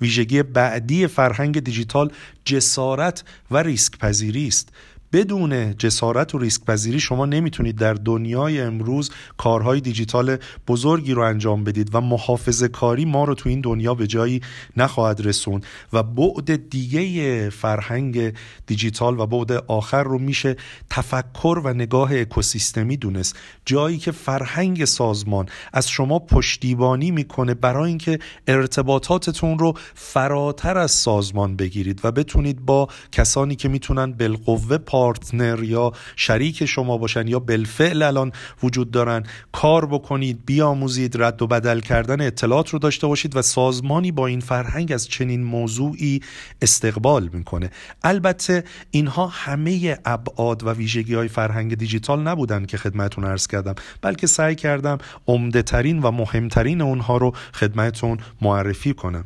ویژگی 0.02 0.44
بعدی 0.44 1.08
فرهنگ 1.08 1.60
دیجیتال 1.60 2.12
جسارت 2.46 3.24
و 3.52 3.58
ریسک 3.58 3.98
پذیری 3.98 4.48
است. 4.48 4.70
بدون 5.16 5.78
جسارت 5.78 6.36
و 6.36 6.38
ریسک 6.38 6.66
پذیری 6.66 7.00
شما 7.00 7.26
نمی‌تونید 7.26 7.76
در 7.76 7.94
دنیای 7.94 8.62
امروز 8.62 9.12
کارهای 9.38 9.82
دیجیتال 9.82 10.38
بزرگی 10.68 11.14
رو 11.14 11.22
انجام 11.22 11.64
بدید 11.64 11.90
و 11.96 12.02
محافظه 12.02 12.68
کاری 12.68 13.06
ما 13.06 13.24
رو 13.24 13.36
تو 13.36 13.50
این 13.50 13.62
دنیا 13.62 13.94
به 13.94 14.08
جایی 14.08 14.42
نخواهد 14.78 15.26
رسوند 15.26 15.66
و 15.94 16.04
بعد 16.04 16.70
دیگه 16.70 17.50
فرهنگ 17.50 18.34
دیجیتال 18.68 19.20
و 19.20 19.26
بعد 19.26 19.52
آخر 19.68 20.04
رو 20.04 20.20
میشه 20.20 20.56
تفکر 20.90 21.62
و 21.64 21.74
نگاه 21.74 22.20
اکوسیستمی 22.20 22.98
دونست. 22.98 23.36
جایی 23.66 23.98
که 23.98 24.12
فرهنگ 24.12 24.86
سازمان 24.86 25.46
از 25.74 25.90
شما 25.90 26.20
پشتیبانی 26.20 27.12
می‌کنه 27.12 27.54
برای 27.54 27.90
اینکه 27.90 28.20
ارتباطاتتون 28.48 29.60
رو 29.60 29.74
فراتر 29.94 30.78
از 30.78 30.92
سازمان 30.92 31.56
بگیرید 31.56 32.02
و 32.04 32.12
بتونید 32.12 32.66
با 32.66 32.88
کسانی 33.12 33.56
که 33.56 33.70
می‌تونن 33.70 34.12
بالقوه 34.12 34.78
پارتنر 35.06 35.64
یا 35.64 35.92
شریک 36.16 36.66
شما 36.66 36.98
باشن 36.98 37.28
یا 37.28 37.40
بالفعل 37.40 38.02
الان 38.02 38.32
وجود 38.64 38.92
دارن 38.92 39.24
کار 39.52 39.86
بکنید 39.86 40.46
بیاموزید 40.46 41.22
رد 41.22 41.42
و 41.42 41.48
بدل 41.48 41.80
کردن 41.80 42.22
اطلاعات 42.22 42.70
رو 42.70 42.80
داشته 42.80 43.08
باشید 43.08 43.36
و 43.36 43.42
سازمانی 43.42 44.12
با 44.12 44.28
این 44.28 44.40
فرهنگ 44.40 44.92
از 44.92 45.08
چنین 45.08 45.44
موضوعی 45.44 46.22
استقبال 46.62 47.30
می‌کنه. 47.34 47.70
البته 48.04 48.64
اینها 48.92 49.28
همه 49.28 49.98
ابعاد 50.06 50.64
و 50.64 50.70
ویژگی 50.70 51.14
های 51.14 51.28
فرهنگ 51.28 51.76
دیجیتال 51.76 52.22
نبودن 52.22 52.66
که 52.66 52.78
خدمتون 52.78 53.24
ارز 53.24 53.48
کردم 53.48 53.76
بلکه 54.02 54.28
سعی 54.28 54.56
کردم 54.56 54.98
عمده 55.28 55.62
ترین 55.62 56.00
و 56.00 56.12
مهمترین 56.12 56.82
اونها 56.82 57.18
رو 57.18 57.34
خدمتون 57.54 58.18
معرفی 58.42 58.94
کنم. 58.94 59.26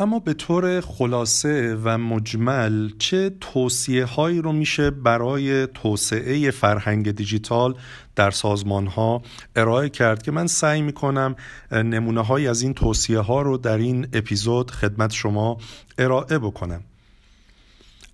اما 0.00 0.18
به 0.18 0.34
طور 0.34 0.80
خلاصه 0.80 1.78
و 1.84 1.98
مجمل 1.98 2.90
چه 2.98 3.30
توصیه 3.40 4.04
هایی 4.04 4.42
رو 4.42 4.52
میشه 4.52 4.90
برای 4.90 5.66
توسعه 5.66 6.50
فرهنگ 6.50 7.10
دیجیتال 7.10 7.74
در 8.16 8.30
سازمان 8.30 8.86
ها 8.86 9.22
ارائه 9.56 9.88
کرد 9.88 10.22
که 10.22 10.30
من 10.30 10.46
سعی 10.46 10.82
می‌کنم 10.82 11.36
نمونه 11.72 12.20
های 12.20 12.48
از 12.48 12.62
این 12.62 12.74
توصیه 12.74 13.18
ها 13.18 13.42
رو 13.42 13.56
در 13.56 13.78
این 13.78 14.08
اپیزود 14.12 14.70
خدمت 14.70 15.12
شما 15.12 15.58
ارائه 15.98 16.38
بکنم. 16.38 16.80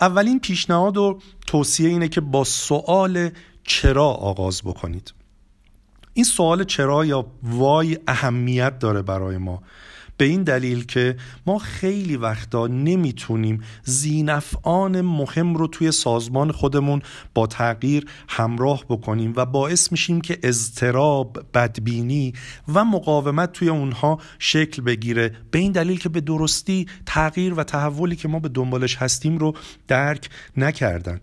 اولین 0.01 0.41
پیشنهاد 0.41 0.97
و 0.97 1.19
توصیه 1.47 1.89
اینه 1.89 2.09
که 2.09 2.21
با 2.21 2.45
سوال 2.45 3.31
چرا 3.65 4.07
آغاز 4.07 4.63
بکنید. 4.63 5.15
این 6.15 6.25
سوال 6.25 6.65
چرا 6.65 7.05
یا 7.05 7.27
وای 7.43 7.99
اهمیت 8.09 8.79
داره 8.79 9.03
برای 9.03 9.37
ما؟ 9.37 9.63
به 10.17 10.25
این 10.25 10.43
دلیل 10.43 10.85
که 10.85 11.17
ما 11.47 11.59
خیلی 11.59 12.17
وقتا 12.17 12.67
نمی‌تونیم 12.67 13.63
زینفعان 13.83 15.01
مهم 15.01 15.55
رو 15.55 15.67
توی 15.67 15.93
سازمان 15.93 16.53
خودمون 16.53 17.03
با 17.35 17.47
تغییر 17.47 18.07
همراه 18.29 18.85
بکنیم 18.89 19.33
و 19.37 19.47
باعث 19.47 19.93
میشیم 19.93 20.21
که 20.21 20.39
اضطراب، 20.43 21.47
بدبینی 21.55 22.33
و 22.75 22.85
مقاومت 22.85 23.53
توی 23.53 23.69
اونها 23.69 24.19
شکل 24.39 24.83
بگیره. 24.83 25.33
به 25.51 25.59
این 25.59 25.73
دلیل 25.73 25.99
که 25.99 26.09
به 26.09 26.21
درستی 26.21 26.87
تغییر 27.07 27.55
و 27.55 27.65
تحولی 27.65 28.17
که 28.17 28.29
ما 28.29 28.39
به 28.39 28.49
دنبالش 28.49 28.97
هستیم 28.97 29.39
رو 29.39 29.55
درک 29.89 30.31
نکردن. 30.57 31.21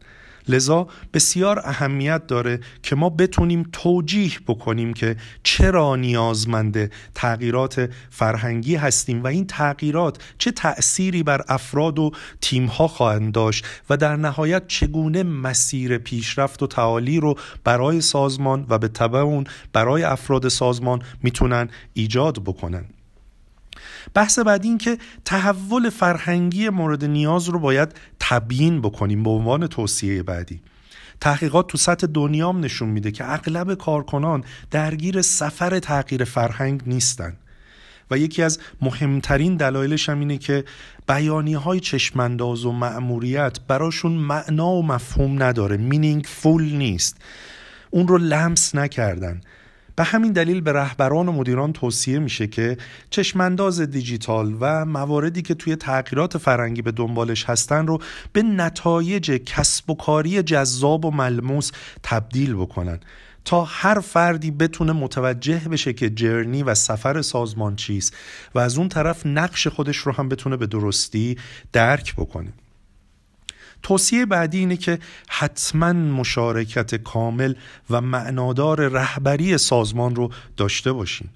لذا 0.47 0.87
بسیار 1.13 1.59
اهمیت 1.59 2.27
داره 2.27 2.59
که 2.83 2.95
ما 2.95 3.09
بتونیم 3.09 3.69
توجیح 3.71 4.39
بکنیم 4.47 4.93
که 4.93 5.15
چرا 5.43 5.95
نیازمند 5.95 6.91
تغییرات 7.15 7.89
فرهنگی 8.09 8.75
هستیم 8.75 9.23
و 9.23 9.27
این 9.27 9.47
تغییرات 9.47 10.23
چه 10.37 10.51
تأثیری 10.51 11.23
بر 11.23 11.41
افراد 11.47 11.99
و 11.99 12.11
تیمها 12.41 12.87
خواهند 12.87 13.33
داشت 13.33 13.65
و 13.89 13.97
در 13.97 14.15
نهایت 14.15 14.67
چگونه 14.67 15.23
مسیر 15.23 15.97
پیشرفت 15.97 16.63
و 16.63 16.67
تعالی 16.67 17.19
رو 17.19 17.35
برای 17.63 18.01
سازمان 18.01 18.65
و 18.69 18.77
به 18.77 18.87
طبع 18.87 19.19
اون 19.19 19.43
برای 19.73 20.03
افراد 20.03 20.47
سازمان 20.47 21.01
می‌تونن 21.23 21.69
ایجاد 21.93 22.43
بکنن. 22.43 22.85
بحث 24.13 24.39
بعدی 24.39 24.67
این 24.67 24.77
که 24.77 24.97
تحول 25.25 25.89
فرهنگی 25.89 26.69
مورد 26.69 27.05
نیاز 27.05 27.49
رو 27.49 27.59
باید 27.59 27.95
تبیین 28.19 28.81
بکنیم 28.81 29.23
به 29.23 29.29
عنوان 29.29 29.67
توصیه 29.67 30.23
بعدی. 30.23 30.61
تحقیقات 31.21 31.67
تو 31.67 31.77
سطح 31.77 32.07
دنیام 32.07 32.59
نشون 32.59 32.89
میده 32.89 33.11
که 33.11 33.33
اغلب 33.33 33.73
کارکنان 33.73 34.43
درگیر 34.71 35.21
سفر 35.21 35.79
تغییر 35.79 36.23
فرهنگ 36.23 36.81
نیستن. 36.85 37.37
و 38.11 38.17
یکی 38.17 38.43
از 38.43 38.59
مهمترین 38.81 39.55
دلایلش 39.55 40.09
هم 40.09 40.19
اینه 40.19 40.37
که 40.37 40.63
بیانی 41.07 41.53
های 41.53 41.79
چشمانداز 41.79 42.65
و 42.65 42.71
مأموریت 42.71 43.59
براشون 43.67 44.11
معنا 44.11 44.69
و 44.69 44.85
مفهوم 44.85 45.43
نداره. 45.43 45.77
مینینگ 45.77 46.25
فول 46.25 46.63
نیست. 46.63 47.17
اون 47.89 48.07
رو 48.07 48.17
لمس 48.17 48.75
نکردن. 48.75 49.41
به 50.01 50.05
همین 50.05 50.31
دلیل 50.31 50.61
به 50.61 50.73
رهبران 50.73 51.27
و 51.27 51.31
مدیران 51.31 51.73
توصیه 51.73 52.19
میشه 52.19 52.47
که 52.47 52.77
چشمانداز 53.09 53.81
دیجیتال 53.81 54.57
و 54.59 54.85
مواردی 54.85 55.41
که 55.41 55.53
توی 55.53 55.75
تغییرات 55.75 56.37
فرنگی 56.37 56.81
به 56.81 56.91
دنبالش 56.91 57.45
هستن 57.45 57.87
رو 57.87 57.99
به 58.33 58.43
نتایج 58.43 59.31
کسب 59.31 59.89
و 59.89 59.95
کاری 59.95 60.43
جذاب 60.43 61.05
و 61.05 61.11
ملموس 61.11 61.71
تبدیل 62.03 62.53
بکنن. 62.53 62.99
تا 63.45 63.63
هر 63.63 63.99
فردی 63.99 64.51
بتونه 64.51 64.91
متوجه 64.91 65.61
بشه 65.71 65.93
که 65.93 66.09
جرنی 66.09 66.63
و 66.63 66.75
سفر 66.75 67.21
سازمان 67.21 67.75
چیست 67.75 68.15
و 68.55 68.59
از 68.59 68.77
اون 68.77 68.89
طرف 68.89 69.25
نقش 69.25 69.67
خودش 69.67 69.97
رو 69.97 70.11
هم 70.11 70.29
بتونه 70.29 70.57
به 70.57 70.67
درستی 70.67 71.37
درک 71.73 72.15
بکنه. 72.15 72.53
توصیه 73.83 74.25
بعدی 74.25 74.57
اینه 74.57 74.77
که 74.77 74.99
حتما 75.29 75.93
مشارکت 75.93 76.95
کامل 76.95 77.53
و 77.89 78.01
معنادار 78.01 78.87
رهبری 78.87 79.57
سازمان 79.57 80.15
رو 80.15 80.31
داشته 80.57 80.91
باشین 80.91 81.27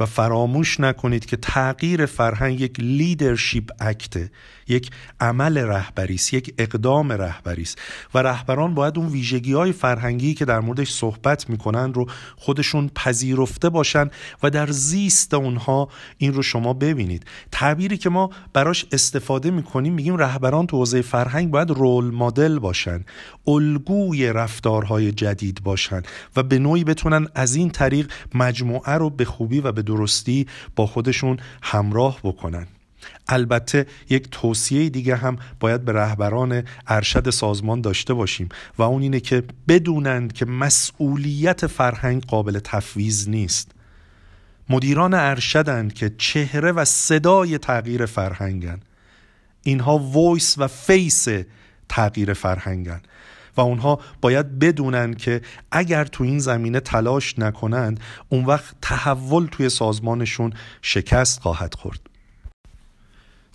و 0.00 0.06
فراموش 0.06 0.80
نکنید 0.80 1.26
که 1.26 1.36
تغییر 1.36 2.06
فرهنگ 2.06 2.60
یک 2.60 2.80
لیدرشپ 2.80 3.70
اکته 3.80 4.30
یک 4.68 4.90
عمل 5.20 5.58
رهبری 5.58 6.14
است 6.14 6.34
یک 6.34 6.54
اقدام 6.58 7.12
رهبری 7.12 7.62
است. 7.62 7.78
و 8.14 8.18
رهبران 8.18 8.74
باید 8.74 8.98
اون 8.98 9.08
ویژگی 9.08 9.52
های 9.52 9.72
فرهنگی 9.72 10.34
که 10.34 10.44
در 10.44 10.60
موردش 10.60 10.92
صحبت 10.92 11.50
می‌کنن 11.50 11.94
رو 11.94 12.06
خودشون 12.36 12.90
پذیرفته 12.94 13.68
باشن 13.68 14.10
و 14.42 14.50
در 14.50 14.70
زیست 14.70 15.34
اونها 15.34 15.88
این 16.18 16.32
رو 16.32 16.42
شما 16.42 16.72
ببینید. 16.72 17.26
تعبیری 17.52 17.96
که 17.96 18.10
ما 18.10 18.30
براش 18.52 18.86
استفاده 18.92 19.50
می‌کنیم 19.50 19.94
میگیم 19.94 20.16
رهبران 20.16 20.66
تو 20.66 20.76
حوزه 20.76 21.02
فرهنگ 21.02 21.50
باید 21.50 21.70
رول 21.70 22.04
مدل 22.04 22.58
باشن 22.58 23.04
الگوی 23.46 24.32
رفتارهای 24.32 25.12
جدید 25.12 25.62
باشن 25.62 26.02
و 26.36 26.42
به 26.42 26.58
نوعی 26.58 26.84
بتونن 26.84 27.26
از 27.34 27.54
این 27.54 27.70
طریق 27.70 28.12
مجموعه 28.34 28.92
رو 28.92 29.10
به 29.10 29.24
خوبی 29.24 29.60
و 29.60 29.72
به 29.72 29.82
درستی 29.82 30.46
با 30.76 30.86
خودشون 30.86 31.36
همراه 31.62 32.18
بکنن. 32.24 32.66
البته 33.28 33.86
یک 34.10 34.28
توصیه 34.30 34.88
دیگه 34.88 35.16
هم 35.16 35.36
باید 35.60 35.84
به 35.84 35.92
رهبران 35.92 36.62
ارشد 36.86 37.30
سازمان 37.30 37.80
داشته 37.80 38.14
باشیم 38.14 38.48
و 38.78 38.82
اون 38.82 39.02
اینه 39.02 39.20
که 39.20 39.42
بدونند 39.68 40.32
که 40.32 40.44
مسئولیت 40.44 41.66
فرهنگ 41.66 42.24
قابل 42.24 42.58
تفویض 42.64 43.28
نیست. 43.28 43.72
مدیران 44.68 45.14
ارشدند 45.14 45.92
که 45.92 46.12
چهره 46.18 46.72
و 46.72 46.84
صدای 46.84 47.58
تغییر 47.58 48.06
فرهنگن. 48.06 48.80
اینها 49.62 49.98
voice 49.98 50.54
و 50.58 50.66
face 50.66 51.26
تغییر 51.88 52.32
فرهنگن 52.32 53.00
و 53.56 53.60
اونها 53.60 54.00
باید 54.20 54.58
بدونن 54.58 55.14
که 55.14 55.40
اگر 55.70 56.04
تو 56.04 56.24
این 56.24 56.38
زمینه 56.38 56.80
تلاش 56.80 57.38
نکنند 57.38 58.00
اون 58.28 58.44
وقت 58.44 58.74
تحول 58.82 59.46
توی 59.46 59.68
سازمانشون 59.68 60.52
شکست 60.82 61.40
خواهد 61.40 61.74
خورد. 61.74 62.00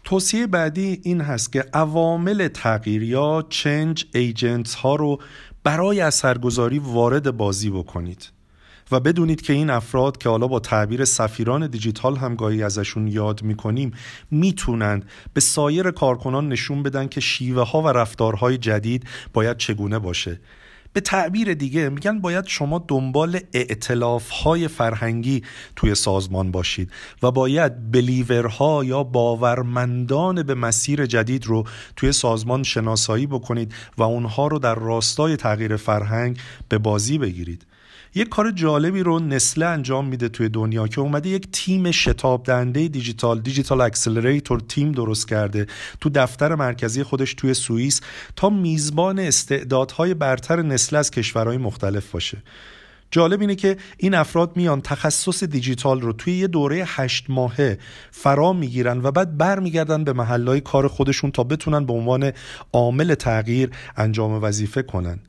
توصیه 0.03 0.47
بعدی 0.47 0.99
این 1.03 1.21
هست 1.21 1.53
که 1.53 1.65
عوامل 1.73 2.47
تغییر 2.47 3.03
یا 3.03 3.45
چنج 3.49 4.05
ایجنتس 4.13 4.75
ها 4.75 4.95
رو 4.95 5.21
برای 5.63 6.01
اثرگذاری 6.01 6.79
وارد 6.79 7.37
بازی 7.37 7.69
بکنید. 7.69 8.31
و 8.91 8.99
بدونید 8.99 9.41
که 9.41 9.53
این 9.53 9.69
افراد 9.69 10.17
که 10.17 10.29
حالا 10.29 10.47
با 10.47 10.59
تعبیر 10.59 11.05
سفیران 11.05 11.67
دیجیتال 11.67 12.15
هم 12.15 12.35
گاهی 12.35 12.63
ازشون 12.63 13.07
یاد 13.07 13.43
می‌کنیم 13.43 13.91
می‌تونند 14.31 15.05
به 15.33 15.41
سایر 15.41 15.91
کارکنان 15.91 16.49
نشون 16.49 16.83
بدن 16.83 17.07
که 17.07 17.21
شیوه 17.21 17.61
ها 17.69 17.81
و 17.81 17.87
رفتارهای 17.87 18.57
جدید 18.57 19.03
باید 19.33 19.57
چگونه 19.57 19.99
باشه. 19.99 20.39
به 20.93 21.01
تعبیر 21.01 21.53
دیگه 21.53 21.89
میگن 21.89 22.19
باید 22.19 22.45
شما 22.47 22.85
دنبال 22.87 23.39
ائتلاف 23.53 24.29
های 24.29 24.67
فرهنگی 24.67 25.43
توی 25.75 25.95
سازمان 25.95 26.51
باشید 26.51 26.91
و 27.23 27.31
باید 27.31 27.91
believer 27.91 28.73
ها 28.73 28.83
یا 28.83 29.03
باورمندان 29.03 30.43
به 30.43 30.55
مسیر 30.55 31.05
جدید 31.05 31.45
رو 31.45 31.63
توی 31.95 32.11
سازمان 32.11 32.63
شناسایی 32.63 33.27
بکنید 33.27 33.73
و 33.97 34.03
اونها 34.03 34.47
رو 34.47 34.59
در 34.59 34.75
راستای 34.75 35.35
تغییر 35.35 35.75
فرهنگ 35.75 36.37
به 36.69 36.77
بازی 36.77 37.17
بگیرید. 37.17 37.65
یک 38.15 38.29
کار 38.29 38.51
جالبی 38.51 39.03
رو 39.03 39.19
Nestlé 39.19 39.65
انجام 39.65 40.05
میده 40.05 40.29
توی 40.29 40.49
دنیا 40.49 40.87
که 40.87 41.01
اومده 41.01 41.29
یک 41.29 41.47
تیم 41.51 41.91
شتاب 41.91 42.43
دهنده 42.43 42.87
دیجیتال 42.87 43.41
digital 43.41 43.81
accelerator 43.81 44.59
team 44.59 44.91
درست 44.91 45.27
کرده 45.27 45.67
تو 46.01 46.09
دفتر 46.09 46.55
مرکزی 46.55 47.03
خودش 47.03 47.33
توی 47.33 47.53
سوئیس 47.53 48.01
تا 48.35 48.49
میزبان 48.49 49.19
استعدادهای 49.19 50.13
برتر 50.13 50.61
نسل 50.61 50.95
از 50.95 51.11
کشورهای 51.11 51.57
مختلف 51.57 52.11
باشه. 52.11 52.37
جالب 53.11 53.41
اینه 53.41 53.55
که 53.55 53.77
این 53.97 54.13
افراد 54.13 54.57
میان 54.57 54.81
تخصص 54.81 55.43
دیجیتال 55.43 56.01
رو 56.01 56.13
توی 56.13 56.33
یه 56.33 56.47
دوره 56.47 56.83
هشت 56.87 57.25
ماهه 57.29 57.79
فرا 58.11 58.53
می‌گیرن 58.53 59.01
و 59.03 59.11
بعد 59.11 59.37
برمیگردن 59.37 60.03
به 60.03 60.13
محلهای 60.13 60.61
کار 60.61 60.87
خودشون 60.87 61.31
تا 61.31 61.43
بتونن 61.43 61.85
به 61.85 61.93
عنوان 61.93 62.31
عامل 62.73 63.15
تغییر 63.15 63.69
انجام 63.97 64.43
وظیفه 64.43 64.81
کنن. 64.81 65.19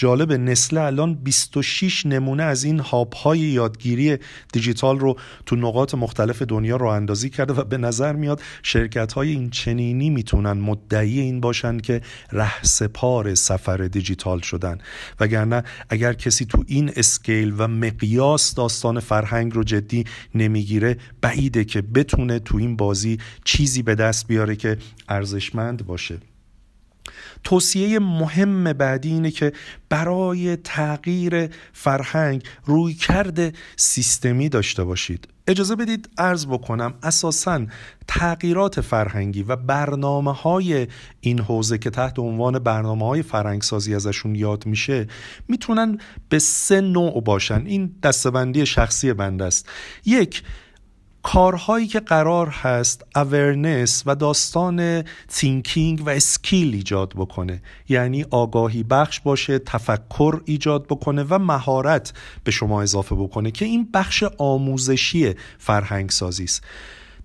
جالب 0.00 0.32
نسله 0.32 0.80
الان 0.80 1.14
26 1.14 2.06
نمونه 2.06 2.42
از 2.42 2.64
این 2.64 2.78
هاب 2.78 3.12
های 3.12 3.38
یادگیری 3.38 4.16
دیجیتال 4.52 4.98
رو 4.98 5.16
تو 5.46 5.56
نقاط 5.56 5.94
مختلف 5.94 6.42
دنیا 6.42 6.76
رو 6.76 6.86
اندازی 6.86 7.30
کرده 7.30 7.52
و 7.52 7.64
به 7.64 7.78
نظر 7.78 8.12
میاد 8.12 8.42
شرکت 8.62 9.12
های 9.12 9.30
این 9.30 9.50
چنینی 9.50 10.10
می‌تونن 10.10 10.52
مدعی 10.52 11.20
این 11.20 11.40
باشن 11.40 11.78
که 11.78 12.00
رهسپار 12.32 13.34
سفر 13.34 13.76
دیجیتال 13.76 14.40
شدن. 14.40 14.78
وگرنه 15.20 15.64
اگر 15.88 16.12
کسی 16.12 16.44
تو 16.44 16.64
این 16.66 16.92
اسکیل 16.96 17.54
و 17.58 17.68
مقیاس 17.68 18.54
داستان 18.54 19.00
فرهنگ 19.00 19.54
رو 19.54 19.64
جدی 19.64 20.04
نمی‌گیره 20.34 20.96
بعیده 21.20 21.64
که 21.64 21.82
بتونه 21.82 22.38
تو 22.38 22.56
این 22.56 22.76
بازی 22.76 23.18
چیزی 23.44 23.82
به 23.82 23.94
دست 23.94 24.26
بیاره 24.26 24.56
که 24.56 24.76
ارزشمند 25.08 25.86
باشه. 25.86 26.29
توصیه 27.44 27.98
مهم 27.98 28.72
بعدی 28.72 29.10
اینه 29.10 29.30
که 29.30 29.52
برای 29.88 30.56
تغییر 30.56 31.48
فرهنگ 31.72 32.44
روی 32.64 32.94
کرده 32.94 33.52
سیستمی 33.76 34.48
داشته 34.48 34.84
باشید. 34.84 35.28
اجازه 35.46 35.76
بدید 35.76 36.08
عرض 36.18 36.46
بکنم 36.46 36.94
اساسا 37.02 37.66
تغییرات 38.08 38.80
فرهنگی 38.80 39.42
و 39.42 39.56
برنامه 39.56 40.32
های 40.32 40.86
این 41.20 41.40
حوزه 41.40 41.78
که 41.78 41.90
تحت 41.90 42.18
عنوان 42.18 42.58
برنامه 42.58 43.06
های 43.06 43.22
فرهنگسازی 43.22 43.94
ازشون 43.94 44.34
یاد 44.34 44.66
میشه 44.66 45.06
می‌تونن 45.48 45.98
به 46.28 46.38
سه 46.38 46.80
نوع 46.80 47.22
باشن. 47.22 47.62
این 47.66 47.94
دسته‌بندی 48.02 48.66
شخصی 48.66 49.12
بنده 49.12 49.44
است. 49.44 49.68
یک 50.04 50.42
کارهایی 51.22 51.86
که 51.86 52.00
قرار 52.00 52.48
هست 52.48 53.04
awareness 53.16 54.02
و 54.06 54.14
داستان 54.14 55.04
thinking 55.28 56.06
و 56.06 56.10
skill 56.10 56.74
ایجاد 56.74 57.12
بکنه. 57.16 57.62
یعنی 57.88 58.24
آگاهی 58.30 58.82
بخش 58.82 59.20
باشه 59.20 59.58
تفکر 59.58 60.40
ایجاد 60.44 60.86
بکنه 60.86 61.24
و 61.28 61.38
مهارت 61.38 62.12
به 62.44 62.50
شما 62.50 62.82
اضافه 62.82 63.14
بکنه 63.14 63.50
که 63.50 63.64
این 63.64 63.88
بخش 63.94 64.24
آموزشی 64.38 65.34
فرهنگ 65.58 66.10
سازی 66.10 66.44
است. 66.44 66.64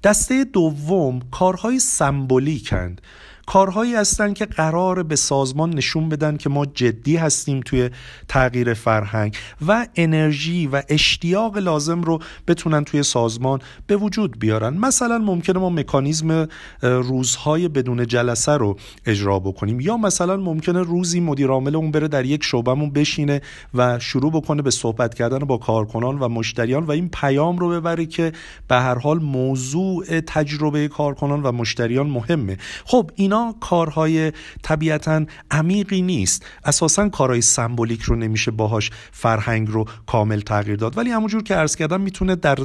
دسته 0.03 0.43
دوم 0.43 1.19
کارهای 1.31 1.79
سمبولیکند 1.79 3.01
کارهایی 3.47 3.95
هستن 3.95 4.33
که 4.33 4.45
قرار 4.45 5.03
به 5.03 5.15
سازمان 5.15 5.69
نشون 5.69 6.09
بدن 6.09 6.37
که 6.37 6.49
ما 6.49 6.65
جدی 6.65 7.15
هستیم 7.15 7.59
توی 7.59 7.89
تغییر 8.27 8.73
فرهنگ 8.73 9.35
و 9.67 9.87
انرژی 9.95 10.67
و 10.67 10.81
اشتیاق 10.89 11.57
لازم 11.57 12.01
رو 12.01 12.19
بتونن 12.47 12.83
توی 12.83 13.03
سازمان 13.03 13.59
به 13.87 13.95
وجود 13.95 14.39
بیارن. 14.39 14.73
مثلا 14.77 15.17
ممکنه 15.17 15.59
ما 15.59 15.69
مکانیزم 15.69 16.47
روزهای 16.81 17.67
بدون 17.67 18.07
جلسه 18.07 18.51
رو 18.51 18.77
اجرا 19.05 19.39
بکنیم. 19.39 19.79
یا 19.79 19.97
مثلا 19.97 20.37
ممکنه 20.37 20.81
روزی 20.81 21.19
مدیر 21.19 21.47
عامل 21.47 21.75
اون 21.75 21.91
بره 21.91 22.07
در 22.07 22.25
یک 22.25 22.43
شعبهمون 22.43 22.89
بشینه 22.89 23.41
و 23.73 23.99
شروع 23.99 24.31
بکنه 24.31 24.61
به 24.61 24.71
صحبت 24.71 25.13
کردن 25.13 25.39
با 25.39 25.57
کارکنان 25.57 26.19
و 26.19 26.27
مشتریان 26.27 26.83
و 26.83 26.91
این 26.91 27.09
پیام 27.09 27.57
رو 27.57 27.69
ببره 27.69 28.05
که 28.05 28.31
به 28.67 28.75
هر 28.75 28.97
حال 28.97 29.19
موضوع 29.19 30.19
تجربه 30.19 30.87
کارکنان 30.87 31.43
و 31.43 31.51
مشتریان 31.51 32.07
مهمه. 32.07 32.57
خب 32.85 33.11
اینا 33.15 33.34
کارهای 33.59 34.31
طبیعتا 34.63 35.25
عمیقی 35.51 36.01
نیست. 36.01 36.45
اساسا 36.65 37.09
کارهای 37.09 37.41
سمبولیک 37.41 38.01
رو 38.01 38.15
نمیشه 38.15 38.51
باهاش 38.51 38.91
فرهنگ 39.11 39.67
رو 39.67 39.85
کامل 40.07 40.39
تغییر 40.39 40.75
داد. 40.75 40.97
ولی 40.97 41.09
همونجور 41.11 41.43
که 41.43 41.55
عرض 41.55 41.75
کردم 41.75 42.01
می‌تونه 42.01 42.35
در 42.35 42.57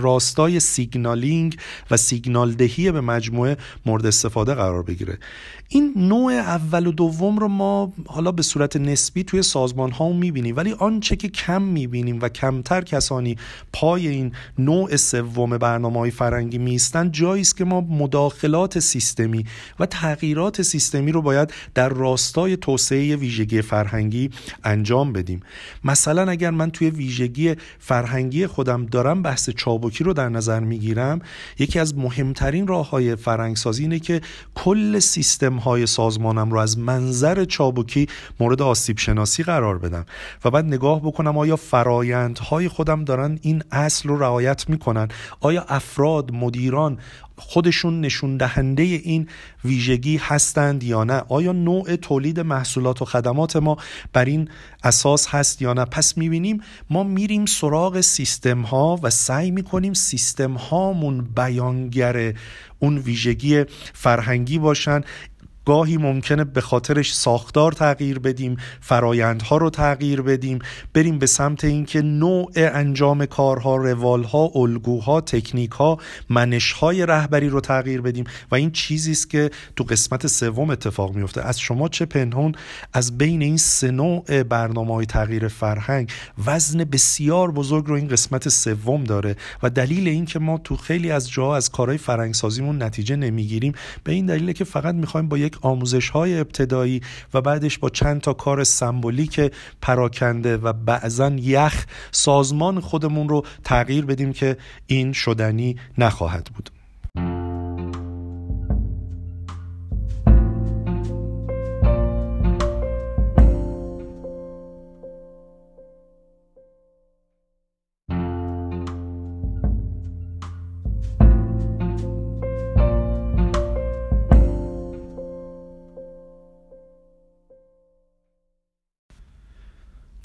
راستای 0.00 0.60
سیگنالینگ 0.60 1.56
و 1.90 1.96
سیگنال 1.96 2.52
دهی 2.52 2.92
به 2.92 3.00
مجموعه 3.00 3.56
مورد 3.86 4.06
استفاده 4.06 4.54
قرار 4.54 4.82
بگیره. 4.82 5.18
این 5.68 5.92
نوع 5.96 6.32
اول 6.32 6.86
و 6.86 6.92
دوم 6.92 7.38
رو 7.38 7.48
ما 7.48 7.92
حالا 8.06 8.32
به 8.32 8.42
صورت 8.42 8.76
نسبی 8.76 9.24
توی 9.24 9.42
سازمان 9.42 9.90
ها 9.90 10.12
می‌بینیم. 10.12 10.56
ولی 10.56 10.72
آنچه 10.72 11.16
که 11.16 11.28
کم 11.28 11.62
می‌بینیم 11.62 12.18
و 12.22 12.28
کمتر 12.28 12.80
کسانی 12.80 13.36
پای 13.72 14.08
این 14.08 14.32
نوع 14.58 14.96
سوم 14.96 15.58
برنامه 15.58 15.98
های 15.98 16.10
فرنگی 16.10 16.58
میستن 16.58 17.10
جایی 17.10 17.40
است 17.40 17.56
که 17.56 17.64
ما 17.64 17.80
مداخلات 17.80 18.78
سیستمی 18.78 19.44
و 19.80 19.86
تغییرات 20.14 20.62
سیستمی 20.62 21.12
رو 21.12 21.22
باید 21.22 21.52
در 21.74 21.88
راستای 21.88 22.56
توسعه 22.56 23.16
ویژگی 23.16 23.62
فرهنگی 23.62 24.30
انجام 24.64 25.12
بدیم. 25.12 25.40
مثلا 25.84 26.30
اگر 26.30 26.50
من 26.50 26.70
توی 26.70 26.90
ویژگی 26.90 27.54
فرهنگی 27.78 28.46
خودم 28.46 28.86
دارم 28.86 29.22
بحث 29.22 29.50
چابکی 29.50 30.04
رو 30.04 30.12
در 30.12 30.28
نظر 30.28 30.60
می‌گیرم 30.60 31.20
یکی 31.58 31.78
از 31.78 31.98
مهمترین 31.98 32.66
راه 32.66 32.90
های 32.90 33.16
فرهنگسازی 33.16 33.82
اینه 33.82 33.98
که 33.98 34.20
کل 34.54 34.98
سیستم 34.98 35.56
های 35.56 35.86
سازمانم 35.86 36.50
رو 36.50 36.58
از 36.58 36.78
منظر 36.78 37.44
چابکی 37.44 38.08
مورد 38.40 38.62
آسیب 38.62 38.98
شناسی 38.98 39.42
قرار 39.42 39.78
بدم 39.78 40.06
و 40.44 40.50
بعد 40.50 40.64
نگاه 40.64 41.00
بکنم 41.00 41.38
آیا 41.38 41.56
فرایندهای 41.56 42.68
خودم 42.68 43.04
دارن 43.04 43.38
این 43.42 43.62
اصل 43.72 44.08
رو 44.08 44.18
رعایت 44.18 44.68
می‌کنن؟ 44.68 45.08
آیا 45.40 45.64
افراد 45.68 46.32
مدیران 46.32 46.98
خودشون 47.36 48.00
نشون 48.00 48.36
دهنده 48.36 48.82
این 48.82 49.28
ویژگی 49.64 50.16
هستند 50.16 50.84
یا 50.84 51.04
نه؟ 51.04 51.22
آیا 51.28 51.52
نوع 51.52 51.96
تولید 51.96 52.40
محصولات 52.40 53.02
و 53.02 53.04
خدمات 53.04 53.56
ما 53.56 53.76
بر 54.12 54.24
این 54.24 54.48
اساس 54.84 55.26
هست 55.28 55.62
یا 55.62 55.72
نه؟ 55.72 55.84
پس 55.84 56.18
می‌بینیم 56.18 56.60
ما 56.90 57.04
میریم 57.04 57.46
سراغ 57.46 58.00
سیستم 58.00 58.62
ها 58.62 59.00
و 59.02 59.10
سعی 59.10 59.50
می‌کنیم 59.50 59.92
سیستم 59.92 60.52
هامون 60.52 61.28
بیانگر 61.36 62.34
اون 62.78 62.98
ویژگی 62.98 63.64
فرهنگی 63.92 64.58
باشن. 64.58 65.00
گاهی 65.64 65.96
ممکنه 65.96 66.44
به 66.44 66.60
خاطرش 66.60 67.14
ساختار 67.14 67.72
تغییر 67.72 68.18
بدیم 68.18 68.56
فرایندها 68.80 69.56
رو 69.56 69.70
تغییر 69.70 70.22
بدیم. 70.22 70.58
بریم 70.94 71.18
به 71.18 71.26
سمت 71.26 71.64
اینکه 71.64 72.02
نوع 72.02 72.52
انجام 72.56 73.26
کارها 73.26 73.76
روالها 73.76 74.50
الگوها 74.54 75.20
تکنیکها 75.20 75.98
منشهای 76.30 77.06
رهبری 77.06 77.48
رو 77.48 77.60
تغییر 77.60 78.00
بدیم. 78.00 78.24
و 78.50 78.54
این 78.54 78.70
چیزی 78.70 79.12
است 79.12 79.30
که 79.30 79.50
تو 79.76 79.84
قسمت 79.84 80.26
سوم 80.26 80.70
اتفاق 80.70 81.14
میفته 81.14 81.42
از 81.42 81.60
شما 81.60 81.88
چه 81.88 82.06
پنهون 82.06 82.52
از 82.92 83.18
بین 83.18 83.42
این 83.42 83.56
سه 83.56 83.90
نوع 83.90 84.42
برنامه 84.42 84.94
های 84.94 85.06
تغییر 85.06 85.48
فرهنگ 85.48 86.10
وزن 86.46 86.84
بسیار 86.84 87.50
بزرگ 87.50 87.86
رو 87.86 87.94
این 87.94 88.08
قسمت 88.08 88.48
سوم 88.48 89.04
داره. 89.04 89.36
و 89.62 89.70
دلیل 89.70 90.08
اینکه 90.08 90.38
ما 90.38 90.58
تو 90.58 90.76
خیلی 90.76 91.10
از 91.10 91.30
جاها 91.30 91.56
از 91.56 91.70
کارهای 91.70 91.98
فرهنگسازیمون 91.98 92.82
نتیجه 92.82 93.16
نمی‌گیریم 93.16 93.72
به 94.04 94.12
این 94.12 94.26
دلیله 94.26 94.52
که 94.52 94.64
فقط 94.64 94.94
می‌خوایم 94.94 95.28
با 95.28 95.38
یک 95.38 95.53
آموزش 95.62 96.08
های 96.08 96.40
ابتدایی 96.40 97.00
و 97.34 97.40
بعدش 97.40 97.78
با 97.78 97.90
چند 97.90 98.20
تا 98.20 98.32
کار 98.32 98.64
سمبولیک 98.64 99.52
پراکنده 99.82 100.56
و 100.56 100.72
بعضا 100.72 101.28
یخ 101.28 101.86
سازمان 102.10 102.80
خودمون 102.80 103.28
رو 103.28 103.44
تغییر 103.64 104.04
بدیم 104.04 104.32
که 104.32 104.56
این 104.86 105.12
شدنی 105.12 105.76
نخواهد 105.98 106.50
بود. 106.54 106.70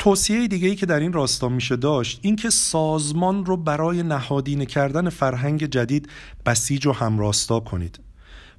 توصیه 0.10 0.48
دیگه 0.48 0.68
ای 0.68 0.76
که 0.76 0.86
در 0.86 1.00
این 1.00 1.14
راستا 1.14 1.50
میشه 1.50 1.76
داشت 1.76 2.20
اینکه 2.22 2.50
سازمان 2.50 3.46
رو 3.46 3.58
برای 3.58 4.04
نهادینه 4.04 4.66
کردن 4.66 5.10
فرهنگ 5.10 5.66
جدید 5.66 6.10
بسیج 6.46 6.88
و 6.88 6.92
همراستا 6.92 7.60
کنید. 7.60 8.00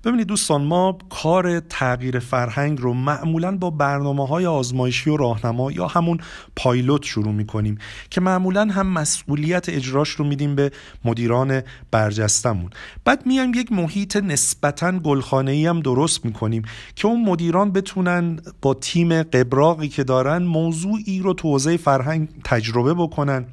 ببینید 0.05 0.27
دوستان 0.27 0.65
ما 0.65 0.99
کار 1.11 1.61
تغییر 1.61 2.19
فرهنگ 2.19 2.81
رو 2.81 2.95
معمولا 2.95 3.57
با 3.57 3.71
برنامه 3.71 4.27
های 4.27 4.47
آزمایشی 4.47 5.11
و 5.11 5.17
راهنما 5.17 5.73
یا 5.73 5.87
همون 5.87 6.19
پایلوت 6.57 7.03
شروع 7.03 7.33
می‌کنیم 7.33 7.79
که 8.11 8.21
معمولا 8.21 8.69
هم 8.71 8.87
مسئولیت 8.87 9.69
اجراش 9.69 10.11
رو 10.11 10.25
میدیم 10.25 10.55
به 10.55 10.71
مدیران 11.05 11.63
برجستمون 11.91 12.71
بعد 13.05 13.27
میایم 13.27 13.55
یک 13.55 13.73
محیط 13.73 14.17
نسبتا 14.17 14.93
گلخانه 14.93 15.69
هم 15.69 15.81
درست 15.81 16.25
می‌کنیم 16.25 16.63
که 16.97 17.09
اون 17.09 17.25
مدیران 17.25 17.73
بتونن 17.73 18.41
با 18.63 18.75
تیم 18.75 19.23
قبراقی 19.23 19.89
که 19.89 20.05
دارن 20.05 20.43
موضوعی 20.43 21.21
رو 21.21 21.35
تو 21.35 21.49
حوزه 21.49 21.77
فرهنگ 21.77 22.29
تجربه 22.45 22.95
بکنن. 22.95 23.47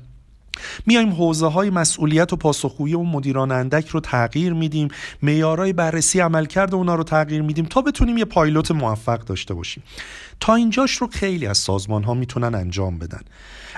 میایم 0.86 1.10
حوزه 1.10 1.48
های 1.48 1.70
مسئولیت 1.70 2.34
و 2.34 2.36
پاسخگویی 2.36 2.94
اون 2.94 3.10
مدیران 3.10 3.52
اندک 3.52 3.88
رو 3.88 4.00
تغییر 4.00 4.54
میدیم. 4.54 4.88
معیارهای 5.22 5.74
بررسی 5.74 6.20
عملکرد 6.20 6.76
اونا 6.76 6.96
رو 6.96 7.04
تغییر 7.04 7.42
میدیم 7.42 7.66
تا 7.66 7.82
بتونیم 7.82 8.18
یه 8.18 8.26
پایلوت 8.26 8.72
موفق 8.72 9.20
داشته 9.20 9.54
باشیم. 9.54 9.84
تا 10.40 10.56
اینجاش 10.56 10.96
رو 10.96 11.08
خیلی 11.08 11.48
از 11.48 11.58
سازمان 11.58 12.04
ها 12.04 12.14
می‌تونن 12.14 12.56
انجام 12.56 13.00
بدن. 13.00 13.22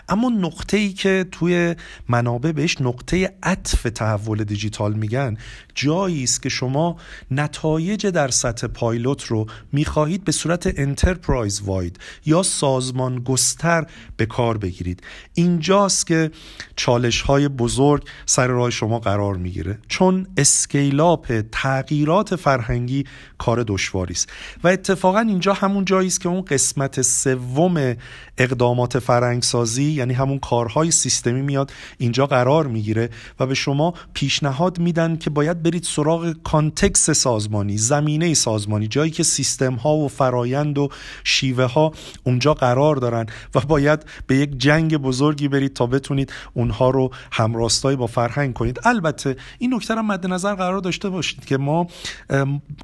اما 0.10 0.30
نقطه 0.30 0.78
ای 0.78 0.94
که 0.94 1.26
توی 1.32 1.76
منابع 2.08 2.52
بهش 2.52 2.82
نقطه 2.82 3.34
عطف 3.44 3.84
تحول 3.96 4.44
دیجیتال 4.44 4.94
میگن 4.94 5.38
جایی 5.76 6.24
است 6.24 6.44
که 6.44 6.50
شما 6.50 6.98
نتایج 7.32 8.08
در 8.08 8.28
سطح 8.28 8.68
پایلوت 8.68 9.24
رو 9.24 9.46
می‌خواهید 9.72 10.24
به 10.24 10.32
صورت 10.32 10.80
enterprise 10.80 11.62
wide 11.62 12.00
یا 12.26 12.44
سازمان 12.44 13.20
گستر 13.20 13.86
به 14.18 14.26
کار 14.26 14.58
بگیرید. 14.58 15.04
اینجاست 15.34 16.08
که 16.08 16.32
چالش 16.76 17.22
های 17.22 17.48
بزرگ 17.48 18.04
سر 18.26 18.48
راه 18.48 18.70
شما 18.70 19.00
قرار 19.00 19.36
می‌گیره. 19.36 19.80
چون 19.88 20.28
scale 20.38 21.12
up 21.12 21.42
تغییرات 21.52 22.36
فرهنگی 22.36 23.06
کار 23.38 23.64
دشواری 23.68 24.14
است. 24.14 24.30
و 24.64 24.68
اتفاقا 24.68 25.20
اینجا 25.20 25.54
همون 25.54 25.86
جایی 25.86 26.08
است 26.08 26.22
که 26.22 26.30
اون 26.30 26.42
قسمت 26.42 27.02
سوم 27.02 27.96
اقدامات 28.38 29.00
فرهنگسازی 29.00 29.84
یعنی 29.92 30.14
همون 30.14 30.40
کارهای 30.40 30.92
سیستمی 30.92 31.42
میاد 31.42 31.72
اینجا 31.98 32.26
قرار 32.26 32.68
می‌گیره 32.68 33.10
و 33.40 33.46
به 33.46 33.54
شما 33.54 33.94
پیشنهاد 34.14 34.80
میدن 34.80 35.16
که 35.16 35.30
باید 35.30 35.64
برید 35.64 35.84
سراغ 35.84 36.36
کانتکس 36.44 37.10
سازمانی 37.10 37.78
زمینه 37.78 38.34
سازمانی 38.34 38.88
جایی 38.88 39.12
که 39.12 39.24
سیستم 39.24 39.74
ها 39.74 39.96
و 39.96 40.08
فرایند 40.08 40.78
و 40.78 40.90
شیوه 41.24 41.66
ها 41.66 41.92
اونجا 42.24 42.54
قرار 42.54 42.96
دارن 42.96 43.26
و 43.56 43.60
باید 43.60 44.06
به 44.28 44.36
یک 44.36 44.58
جنگ 44.58 44.98
بزرگی 44.98 45.48
برید 45.48 45.74
تا 45.74 45.88
بتونید 45.88 46.34
اونها 46.54 46.90
رو 46.90 47.10
همراستایی 47.32 47.98
با 47.98 48.08
فرهنگ 48.08 48.54
کنید. 48.54 48.80
البته 48.84 49.36
این 49.60 49.74
نکته 49.74 49.96
رو 49.96 50.02
مد 50.02 50.28
نظر 50.28 50.56
قرار 50.56 50.80
داشته 50.80 51.10
باشید 51.10 51.46
که 51.46 51.58
ما 51.58 51.88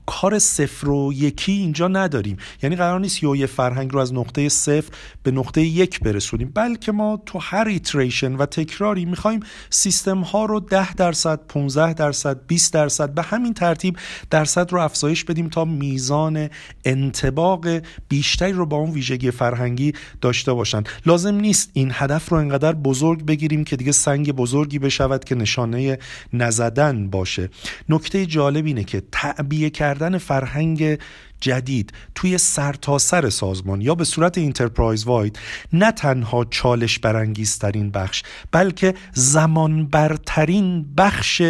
کار 0.05 0.39
صفر 0.39 0.89
و 0.89 1.13
یکی 1.13 1.51
اینجا 1.51 1.87
نداریم. 1.87 2.37
یعنی 2.63 2.75
قرار 2.75 2.99
نیست 2.99 3.23
یه 3.23 3.45
فرهنگ 3.45 3.93
رو 3.93 3.99
از 3.99 4.13
نقطه 4.13 4.49
صفر 4.49 4.93
به 5.23 5.31
نقطه 5.31 5.61
یک 5.61 5.99
برسونیم 5.99 6.51
بلکه 6.53 6.91
ما 6.95 7.21
تو 7.25 7.39
هر 7.39 7.67
ایتریشن 7.67 8.35
و 8.35 8.45
تکراری 8.45 9.05
می‌خوایم 9.05 9.39
سیستم 9.69 10.21
ها 10.21 10.45
رو 10.45 10.59
10 10.59 10.93
درصد 10.93 11.39
15 11.47 11.93
درصد 11.93 12.47
20 12.47 12.73
درصد 12.73 13.13
به 13.13 13.21
همین 13.21 13.53
ترتیب 13.53 13.97
درصد 14.29 14.71
رو 14.71 14.79
افزایش 14.79 15.23
بدیم 15.23 15.49
تا 15.49 15.65
میزان 15.65 16.49
انتباق 16.85 17.67
بیشتری 18.09 18.51
رو 18.51 18.65
با 18.65 18.77
اون 18.77 18.91
ویژگی 18.91 19.31
فرهنگی 19.31 19.93
داشته 20.21 20.53
باشن. 20.53 20.83
لازم 21.05 21.35
نیست 21.35 21.69
این 21.73 21.91
هدف 21.93 22.29
رو 22.29 22.37
انقدر 22.37 22.73
بزرگ 22.73 23.25
بگیریم 23.25 23.63
که 23.63 23.75
دیگه 23.75 23.91
سنگ 23.91 24.31
بزرگی 24.31 24.79
بشود 24.79 25.23
که 25.23 25.35
نشانه 25.35 25.97
نزدن 26.33 27.09
باشه. 27.09 27.49
نکته 27.89 28.25
جالب 28.25 28.65
اینه 28.65 28.83
که 28.83 29.03
تعبیه 29.11 29.69
کردن 29.69 30.17
فرهنگ 30.17 30.97
جدید 31.41 31.93
توی 32.15 32.37
سرتاسر 32.37 33.21
سر 33.21 33.29
سازمان 33.29 33.81
یا 33.81 33.95
به 33.95 34.03
صورت 34.03 34.37
انترپرایز 34.37 35.03
واید 35.03 35.39
نه 35.73 35.91
تنها 35.91 36.45
چالش 36.45 36.99
برانگیزترین 36.99 37.91
بخش 37.91 38.23
بلکه 38.51 38.93
زمان 39.13 39.87
برترین 39.87 40.85
بخش 40.97 41.41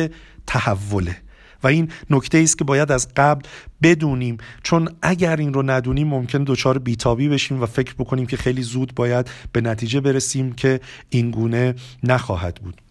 تحوله. 0.47 1.17
و 1.63 1.67
این 1.67 1.91
نکته 2.09 2.37
است 2.37 2.57
که 2.57 2.63
باید 2.63 2.91
از 2.91 3.07
قبل 3.15 3.47
بدونیم 3.83 4.37
چون 4.63 4.89
اگر 5.01 5.35
این 5.35 5.53
رو 5.53 5.63
ندونیم 5.63 6.07
ممکن 6.07 6.43
دچار 6.43 6.79
بیتابی 6.79 7.29
بشیم 7.29 7.61
و 7.61 7.65
فکر 7.65 7.93
بکنیم 7.93 8.25
که 8.25 8.37
خیلی 8.37 8.61
زود 8.61 8.95
باید 8.95 9.29
به 9.51 9.61
نتیجه 9.61 10.01
برسیم 10.01 10.53
که 10.53 10.79
این 11.09 11.31
گونه 11.31 11.75
نخواهد 12.03 12.55
بود. 12.55 12.84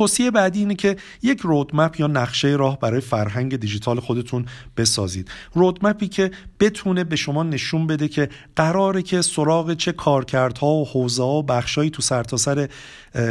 توصیه 0.00 0.30
بعدی 0.30 0.58
اینه 0.58 0.74
که 0.74 0.96
یک 1.22 1.40
رودمپ 1.40 2.00
یا 2.00 2.06
نقشه 2.06 2.48
راه 2.48 2.78
برای 2.78 3.00
فرهنگ 3.00 3.56
دیجیتال 3.56 4.00
خودتون 4.00 4.46
بسازید. 4.76 5.30
رودمپی 5.54 6.08
که 6.08 6.30
بتونه 6.60 7.04
به 7.04 7.16
شما 7.16 7.42
نشون 7.42 7.86
بده 7.86 8.08
که 8.08 8.28
قراره 8.56 9.02
که 9.02 9.22
سراغ 9.22 9.74
چه 9.74 9.92
کارکردها 9.92 10.66
و 10.66 10.88
حوزه 10.88 11.22
ها 11.22 11.28
و 11.28 11.42
بخشایی 11.42 11.90
تو 11.90 12.02
سرتاسر 12.02 12.54
سر 12.54 12.68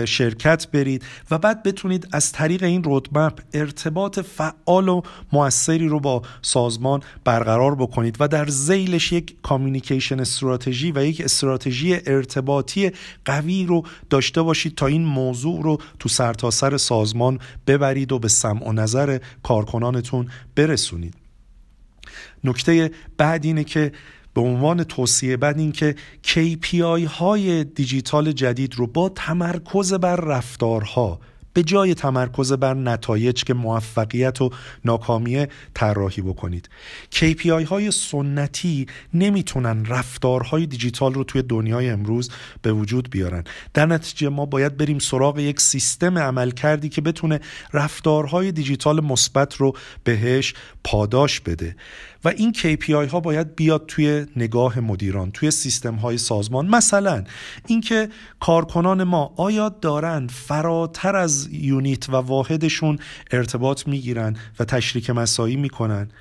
شرکت 0.06 0.68
برید 0.72 1.04
و 1.32 1.38
بعد 1.38 1.64
بتونید 1.64 2.08
از 2.12 2.32
طریق 2.32 2.64
این 2.64 2.84
رودمپ 2.84 3.40
ارتباط 3.54 4.20
فعال 4.20 4.90
و 4.90 5.02
موثری 5.32 5.88
رو 5.88 6.00
با 6.00 6.22
سازمان 6.42 7.04
برقرار 7.24 7.76
بکنید 7.76 8.18
و 8.20 8.28
در 8.28 8.48
زیلش 8.48 9.12
یک 9.12 9.36
کامیونیکیشن 9.42 10.20
استراتژی 10.20 10.92
و 10.92 11.06
یک 11.06 11.22
استراتژی 11.22 11.98
ارتباطی 12.06 12.92
قوی 13.26 13.66
رو 13.66 13.84
داشته 14.10 14.42
باشید 14.42 14.76
تا 14.76 14.86
این 14.86 15.06
موضوع 15.06 15.64
رو 15.64 15.78
تو 16.00 16.10
سرتاسر 16.10 16.70
سر 16.70 16.78
سازمان 16.78 17.40
ببرید 17.68 18.12
و 18.12 18.20
به 18.20 18.28
سمع 18.28 18.68
و 18.68 18.72
نظر 18.72 19.20
کارکنانتون 19.44 20.28
برسونید. 20.56 21.14
نکته 22.44 22.92
بعد 23.18 23.46
اینه 23.46 23.64
که 23.64 23.92
به 24.40 24.46
عنوان 24.46 24.84
توصیه 24.84 25.38
بعد 25.38 25.60
این 25.60 25.72
که 25.72 25.96
KPI 26.24 27.08
های 27.08 27.64
دیجیتال 27.64 28.32
جدید 28.32 28.76
رو 28.76 28.88
با 28.88 29.10
تمرکز 29.10 29.94
بر 29.94 30.16
رفتارها 30.16 31.20
به 31.54 31.64
جای 31.64 31.94
تمرکز 31.94 32.54
بر 32.54 32.74
نتایج 32.74 33.44
که 33.44 33.54
موفقیت 33.54 34.42
و 34.42 34.50
ناکامی 34.86 35.46
طراحی 35.74 36.22
بکنید. 36.22 36.70
KPI 37.16 37.48
های 37.48 37.92
سنتی 37.92 38.86
نمی‌تونن 39.14 39.86
رفتارهای 39.86 40.66
دیجیتال 40.66 41.14
رو 41.14 41.24
توی 41.24 41.42
دنیای 41.42 41.90
امروز 41.90 42.30
به 42.62 42.74
وجود 42.74 43.10
بیارن. 43.10 43.44
در 43.74 43.86
نتیجه 43.86 44.30
ما 44.30 44.46
باید 44.46 44.78
بریم 44.78 45.00
سراغ 45.00 45.40
یک 45.40 45.62
سیستم 45.62 46.18
عمل 46.18 46.52
کردی 46.52 46.90
که 46.90 47.02
بتونه 47.02 47.40
رفتارهای 47.74 48.52
دیجیتال 48.52 49.04
مثبت 49.04 49.56
رو 49.56 49.74
بهش 50.04 50.54
پاداش 50.84 51.40
بده. 51.40 51.76
و 52.24 52.28
این 52.28 52.54
KPI 52.54 53.12
ها 53.12 53.20
باید 53.20 53.56
بیاد 53.56 53.86
توی 53.88 54.26
نگاه 54.36 54.80
مدیران 54.80 55.32
توی 55.32 55.52
سیستم 55.52 55.96
های 55.96 56.18
سازمان. 56.18 56.68
مثلا 56.68 57.24
اینکه 57.68 58.10
کارکنان 58.40 59.04
ما 59.04 59.34
آیا 59.38 59.70
دارن 59.70 60.28
فراتر 60.28 61.16
از 61.16 61.50
یونیت 61.52 62.10
و 62.10 62.16
واحدشون 62.16 63.00
ارتباط 63.32 63.88
می‌گیرن 63.88 64.36
و 64.60 64.66
تشریک 64.66 65.10
مسایی 65.10 65.56
می‌کنن؟ 65.56 66.12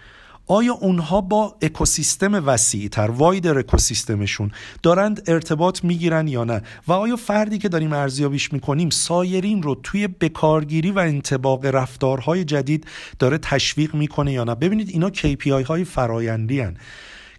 آیا 0.48 0.72
اونها 0.72 1.20
با 1.20 1.56
اکوسیستم 1.62 2.34
وسیع 2.46 2.88
تر 2.88 3.10
وایدر 3.10 3.58
اکوسیستمشون 3.58 4.50
دارند 4.82 5.22
ارتباط 5.26 5.84
می‌گیرن 5.84 6.28
یا 6.28 6.44
نه 6.44 6.62
و 6.86 6.92
آیا 6.92 7.16
فردی 7.16 7.58
که 7.58 7.68
داریم 7.68 7.92
ارزیابیش 7.92 8.52
می‌کنیم 8.52 8.90
سایرین 8.90 9.62
رو 9.62 9.74
توی 9.74 10.08
بکارگیری 10.08 10.90
و 10.90 10.98
انتباق 10.98 11.66
رفتارهای 11.66 12.44
جدید 12.44 12.86
داره 13.18 13.38
تشویق 13.38 13.94
می‌کنه 13.94 14.32
یا 14.32 14.44
نه 14.44 14.54
ببینید 14.54 14.88
اینا 14.88 15.10
KPI 15.10 15.66
های 15.66 15.84
فرایندی 15.84 16.60
هن. 16.60 16.76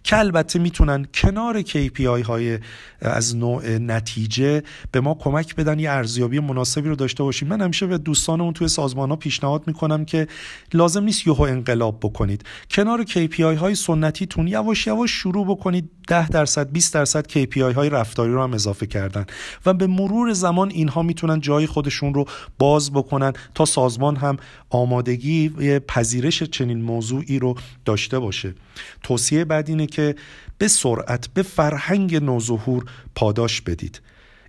که 0.04 0.18
البته 0.18 0.58
می‌تونن 0.58 1.06
کنار 1.14 1.62
KPI 1.62 2.24
های 2.26 2.58
از 3.00 3.36
نوع 3.36 3.78
نتیجه 3.78 4.62
به 4.92 5.00
ما 5.00 5.14
کمک 5.14 5.54
بدن 5.54 5.78
یه 5.78 5.90
ارزیابی 5.90 6.38
مناسبی 6.38 6.88
رو 6.88 6.96
داشته 6.96 7.22
باشیم. 7.22 7.48
من 7.48 7.60
همیشه 7.60 7.86
به 7.86 7.98
دوستانمون 7.98 8.52
توی 8.52 8.68
سازمان 8.68 9.10
ها 9.10 9.16
پیشنهاد 9.16 9.62
می‌کنم 9.66 10.04
که 10.04 10.26
لازم 10.74 11.04
نیست 11.04 11.26
یهو 11.26 11.42
انقلاب 11.42 11.98
بکنید. 12.00 12.44
کنار 12.70 13.04
KPI 13.04 13.40
های 13.40 13.74
سنتیتون 13.74 14.48
یواش 14.48 14.86
یواش 14.86 15.10
شروع 15.10 15.46
بکنید. 15.46 15.90
10 16.08 16.28
درصد 16.28 16.72
20 16.72 16.94
درصد 16.94 17.26
KPI 17.26 17.74
های 17.74 17.90
رفتاری 17.90 18.32
رو 18.32 18.42
هم 18.42 18.54
اضافه 18.54 18.86
کردن. 18.86 19.26
و 19.66 19.74
به 19.74 19.86
مرور 19.86 20.32
زمان 20.32 20.70
اینها 20.70 21.02
می‌تونن 21.02 21.40
جای 21.40 21.66
خودشون 21.66 22.14
رو 22.14 22.24
باز 22.58 22.92
بکنن 22.92 23.32
تا 23.54 23.64
سازمان 23.64 24.16
هم 24.16 24.36
آمادگی 24.70 25.48
پذیرش 25.78 26.42
چنین 26.42 26.82
موضوعی 26.82 27.38
رو 27.38 27.54
داشته 27.84 28.18
باشه. 28.18 28.54
توصیه 29.02 29.44
بعد 29.44 29.68
اینه 29.68 29.86
که 29.90 30.14
به 30.58 30.68
سرعت 30.68 31.28
به 31.34 31.42
فرهنگ 31.42 32.16
نوظهور 32.16 32.84
پاداش 33.14 33.60
بدید. 33.60 34.00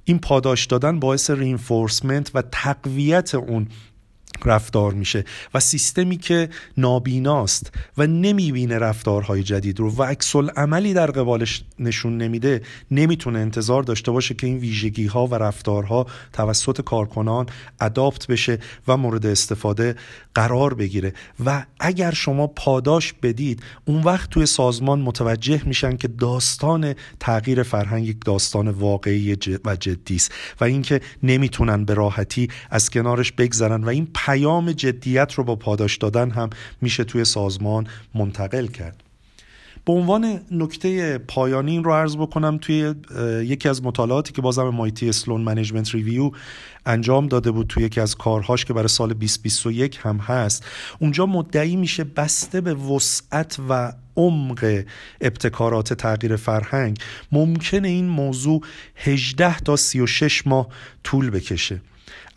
این 0.04 0.20
پاداش 0.20 0.66
دادن 0.66 1.00
باعث 1.00 1.30
رینفورسمنت 1.30 2.32
و 2.34 2.42
تقویت 2.52 3.36
اون 3.36 3.68
رفتار 4.48 4.94
میشه 4.94 5.26
و 5.54 5.60
سیستمی 5.60 6.18
که 6.18 6.50
نابیناست 6.78 7.72
و 7.98 8.08
نمی‌بینه 8.08 8.80
رفتارهای 8.80 9.44
جدید 9.44 9.80
رو 9.80 9.92
و 9.92 10.04
عکس 10.04 10.36
عملی 10.36 10.94
در 10.94 11.12
قبالش 11.12 11.64
نشون 11.80 12.18
نمیده 12.18 12.62
نمی‌تونه 12.92 13.40
انتظار 13.40 13.84
داشته 13.84 14.12
باشه 14.12 14.34
که 14.34 14.48
این 14.48 14.58
ویژگی 14.58 15.06
ها 15.06 15.28
و 15.28 15.36
رفتارها 15.36 16.08
توسط 16.34 16.82
کارکنان 16.82 17.46
اداپت 17.82 18.28
بشه 18.28 18.60
و 18.88 18.98
مورد 18.98 19.26
استفاده 19.26 19.96
قرار 20.36 20.74
بگیره. 20.74 21.14
و 21.46 21.66
اگر 21.80 22.12
شما 22.12 22.48
پاداش 22.48 23.14
بدید 23.14 23.64
اون 23.86 24.04
وقت 24.04 24.30
توی 24.30 24.46
سازمان 24.46 25.02
متوجه 25.02 25.62
میشن 25.66 25.98
که 25.98 26.08
داستان 26.08 26.96
تغییر 27.20 27.64
فرهنگ 27.64 28.08
یک 28.08 28.18
داستان 28.26 28.68
واقعی 28.68 29.38
و 29.66 29.76
جدی 29.76 30.16
است 30.16 30.32
و 30.62 30.64
اینکه 30.64 31.02
نمی‌تونن 31.24 31.86
به 31.86 31.94
راحتی 31.94 32.48
از 32.70 32.90
کنارش 32.90 33.32
بگذرن 33.32 33.84
و 33.84 33.90
این 33.90 34.08
پیام 34.32 34.72
جدیت 34.72 35.34
رو 35.34 35.44
با 35.44 35.56
پاداش 35.56 35.98
دادن 35.98 36.30
هم 36.32 36.50
میشه 36.82 37.04
توی 37.04 37.26
سازمان 37.26 37.88
منتقل 38.16 38.68
کرد. 38.68 39.04
به 39.86 39.94
عنوان 39.94 40.40
نکته 40.52 41.18
پایانی 41.18 41.72
این 41.72 41.84
رو 41.84 41.94
عرض 41.94 42.18
بکنم 42.18 42.58
توی 42.58 42.94
یکی 43.44 43.70
از 43.70 43.84
مطالعاتی 43.84 44.34
که 44.34 44.42
بازم 44.42 44.70
MIT 44.70 45.12
Sloan 45.12 45.42
Management 45.42 45.96
Review 45.96 46.32
انجام 46.86 47.28
داده 47.28 47.52
بود 47.52 47.68
توی 47.68 47.84
یکی 47.84 48.02
از 48.02 48.16
کارهاش 48.16 48.66
که 48.66 48.74
برای 48.74 48.88
سال 48.88 49.14
2021 49.14 50.00
هم 50.04 50.18
هست 50.18 50.66
اونجا 51.00 51.26
مدعی 51.26 51.76
میشه 51.76 52.04
بسته 52.04 52.62
به 52.62 52.74
وسعت 52.74 53.58
و 53.70 53.94
عمق 54.16 54.84
ابتکارات 55.22 55.94
تغییر 55.94 56.36
فرهنگ 56.36 56.98
ممکنه 57.32 57.88
این 57.88 58.06
موضوع 58.06 58.62
18 58.96 59.60
تا 59.60 59.76
36 59.76 60.48
ماه 60.48 60.68
طول 61.04 61.30
بکشه. 61.30 61.82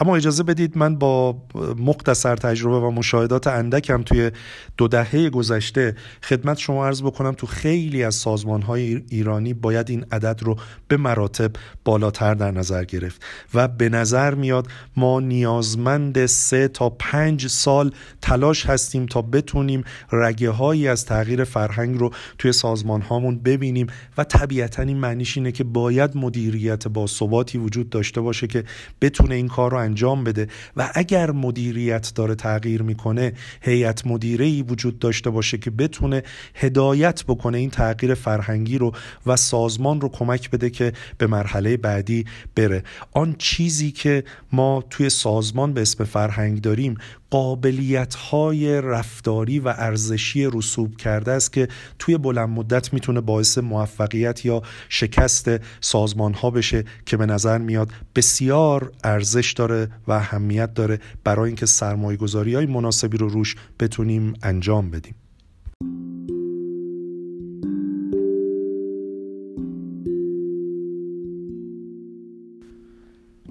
اما 0.01 0.17
اجازه 0.17 0.43
بدید 0.43 0.79
من 0.79 0.97
با 0.97 1.43
مختصر 1.79 2.37
تجربه 2.37 2.87
و 2.87 2.91
مشاهدات 2.91 3.47
اندکم 3.47 4.03
توی 4.03 4.31
دو 4.77 4.89
دهه 4.89 5.31
گذشته 5.31 5.97
خدمت 6.23 6.59
شما 6.59 6.87
عرض 6.87 7.03
بکنم 7.03 7.33
تو 7.33 7.47
خیلی 7.47 8.05
از 8.05 8.15
سازمان 8.15 8.63
های 8.63 9.03
ایرانی 9.11 9.55
باید 9.55 9.91
این 9.91 10.05
عدد 10.13 10.41
رو 10.43 10.57
به 10.89 10.97
مراتب 10.97 11.51
بالاتر 11.85 12.35
در 12.35 12.51
نظر 12.51 12.85
گرفت 12.85 13.25
و 13.55 13.69
به 13.69 13.89
نظر 13.89 14.35
میاد 14.35 14.69
ما 14.97 15.21
نیازمند 15.21 16.27
سه 16.27 16.69
تا 16.69 16.91
پنج 16.91 17.47
سال 17.47 17.91
تلاش 18.23 18.67
هستیم 18.67 19.07
تا 19.07 19.23
بتونیم 19.23 19.85
رگه 20.13 20.51
هایی 20.51 20.89
از 20.89 21.07
تغییر 21.07 21.45
فرهنگ 21.45 21.99
رو 21.99 22.11
توی 22.39 22.53
سازمان 22.53 23.01
هامون 23.03 23.39
ببینیم 23.39 23.87
و 24.19 24.25
طبیعتا 24.25 24.83
این 24.83 24.97
معنیش 24.97 25.37
اینه 25.37 25.53
که 25.53 25.65
باید 25.65 26.17
مدیریت 26.17 26.89
با 26.89 27.07
ثباتی 27.07 27.59
وجود 27.59 27.91
داشته 27.91 28.21
باشه 28.21 28.47
که 28.47 28.65
بتونه 29.01 29.35
این 29.35 29.49
کار 29.64 29.70
رو 29.70 29.79
انجام 29.79 30.24
بده 30.24 30.48
و 30.77 30.90
اگر 30.94 31.31
مدیریت 31.31 32.12
داره 32.14 32.35
تغییر 32.35 32.83
می‌کنه 32.83 33.33
هیئت 33.61 34.07
مدیره 34.07 34.44
ای 34.44 34.62
وجود 34.62 34.98
داشته 34.98 35.31
باشه 35.31 35.59
که 35.59 35.70
بتونه 35.70 36.22
هدایت 36.55 37.24
بکنه 37.29 37.59
این 37.59 37.70
تغییر 37.70 38.14
فرهنگی 38.14 38.79
رو 38.79 38.92
و 39.27 39.37
سازمان 39.37 40.00
رو 40.00 40.09
کمک 40.09 40.50
بده 40.50 40.70
که 40.70 40.92
به 41.18 41.27
مرحله 41.27 41.77
بعدی 41.77 42.24
بره. 42.55 42.83
آن 43.12 43.35
چیزی 43.38 43.90
که 43.90 44.24
ما 44.53 44.85
توی 44.90 45.11
سازمان 45.11 45.72
به 45.72 45.81
اسم 45.81 46.05
فرهنگ 46.05 46.61
داریم 46.61 46.96
قابلیت 47.35 48.14
های 48.14 48.81
رفتاری 48.81 49.59
و 49.59 49.68
ارزشی 49.68 50.49
رسوب 50.53 50.97
کرده 50.97 51.33
است 51.33 51.53
که 51.53 51.68
توی 51.99 52.18
بلند 52.18 52.49
مدت 52.49 52.92
می‌تونه 52.92 53.20
باعث 53.20 53.59
موفقیت 53.59 54.44
یا 54.44 54.62
شکست 54.88 55.51
سازمان 55.81 56.35
ها 56.35 56.51
بشه 56.51 56.85
که 57.07 57.16
به 57.16 57.27
نظر 57.27 57.59
میاد 57.59 57.92
بسیار 58.16 58.92
ارزش 59.05 59.53
داره 59.53 59.88
و 60.07 60.12
اهمیت 60.12 60.75
داره 60.75 60.99
برای 61.25 61.47
اینکه 61.47 61.66
سرمایه 61.66 62.16
گذاری 62.16 62.55
های 62.55 62.66
مناسبی 62.66 63.18
رو 63.18 63.29
روش 63.29 63.57
بتونیم 63.81 64.35
انجام 64.42 64.90
بدیم. 64.90 65.14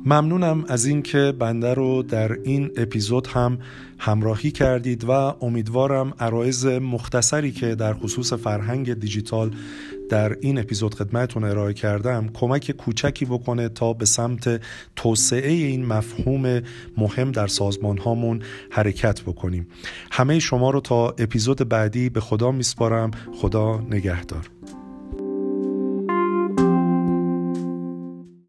ممنونم 0.06 0.66
از 0.68 0.86
اینکه 0.86 1.34
بنده 1.40 1.74
رو 1.74 2.04
در 2.04 2.32
این 2.44 2.72
اپیزود 2.78 3.28
هم 3.28 3.58
همراهی 3.98 4.52
کردید 4.52 5.04
و 5.04 5.12
امیدوارم 5.12 6.14
عرایز 6.20 6.66
مختصری 6.66 7.52
که 7.52 7.76
در 7.76 7.94
خصوص 7.94 8.34
فرهنگ 8.34 8.94
دیجیتال 8.94 9.52
در 10.10 10.38
این 10.42 10.60
اپیزود 10.60 10.96
خدمتتون 10.96 11.44
ارائه 11.44 11.74
کردم 11.74 12.30
کمک 12.34 12.72
کوچکی 12.72 13.26
بکنه 13.26 13.70
تا 13.70 13.94
به 13.94 14.06
سمت 14.06 14.62
توسعه 14.96 15.52
این 15.52 15.86
مفهوم 15.86 16.62
مهم 16.98 17.32
در 17.32 17.48
سازمان 17.48 17.98
هامون 17.98 18.42
حرکت 18.70 19.22
بکنیم. 19.22 19.68
همه 20.12 20.40
شما 20.40 20.70
رو 20.70 20.80
تا 20.82 21.10
اپیزود 21.10 21.70
بعدی 21.70 22.10
به 22.10 22.20
خدا 22.20 22.52
میسپارم. 22.52 23.12
خدا 23.36 23.82
نگهدار. 23.90 24.50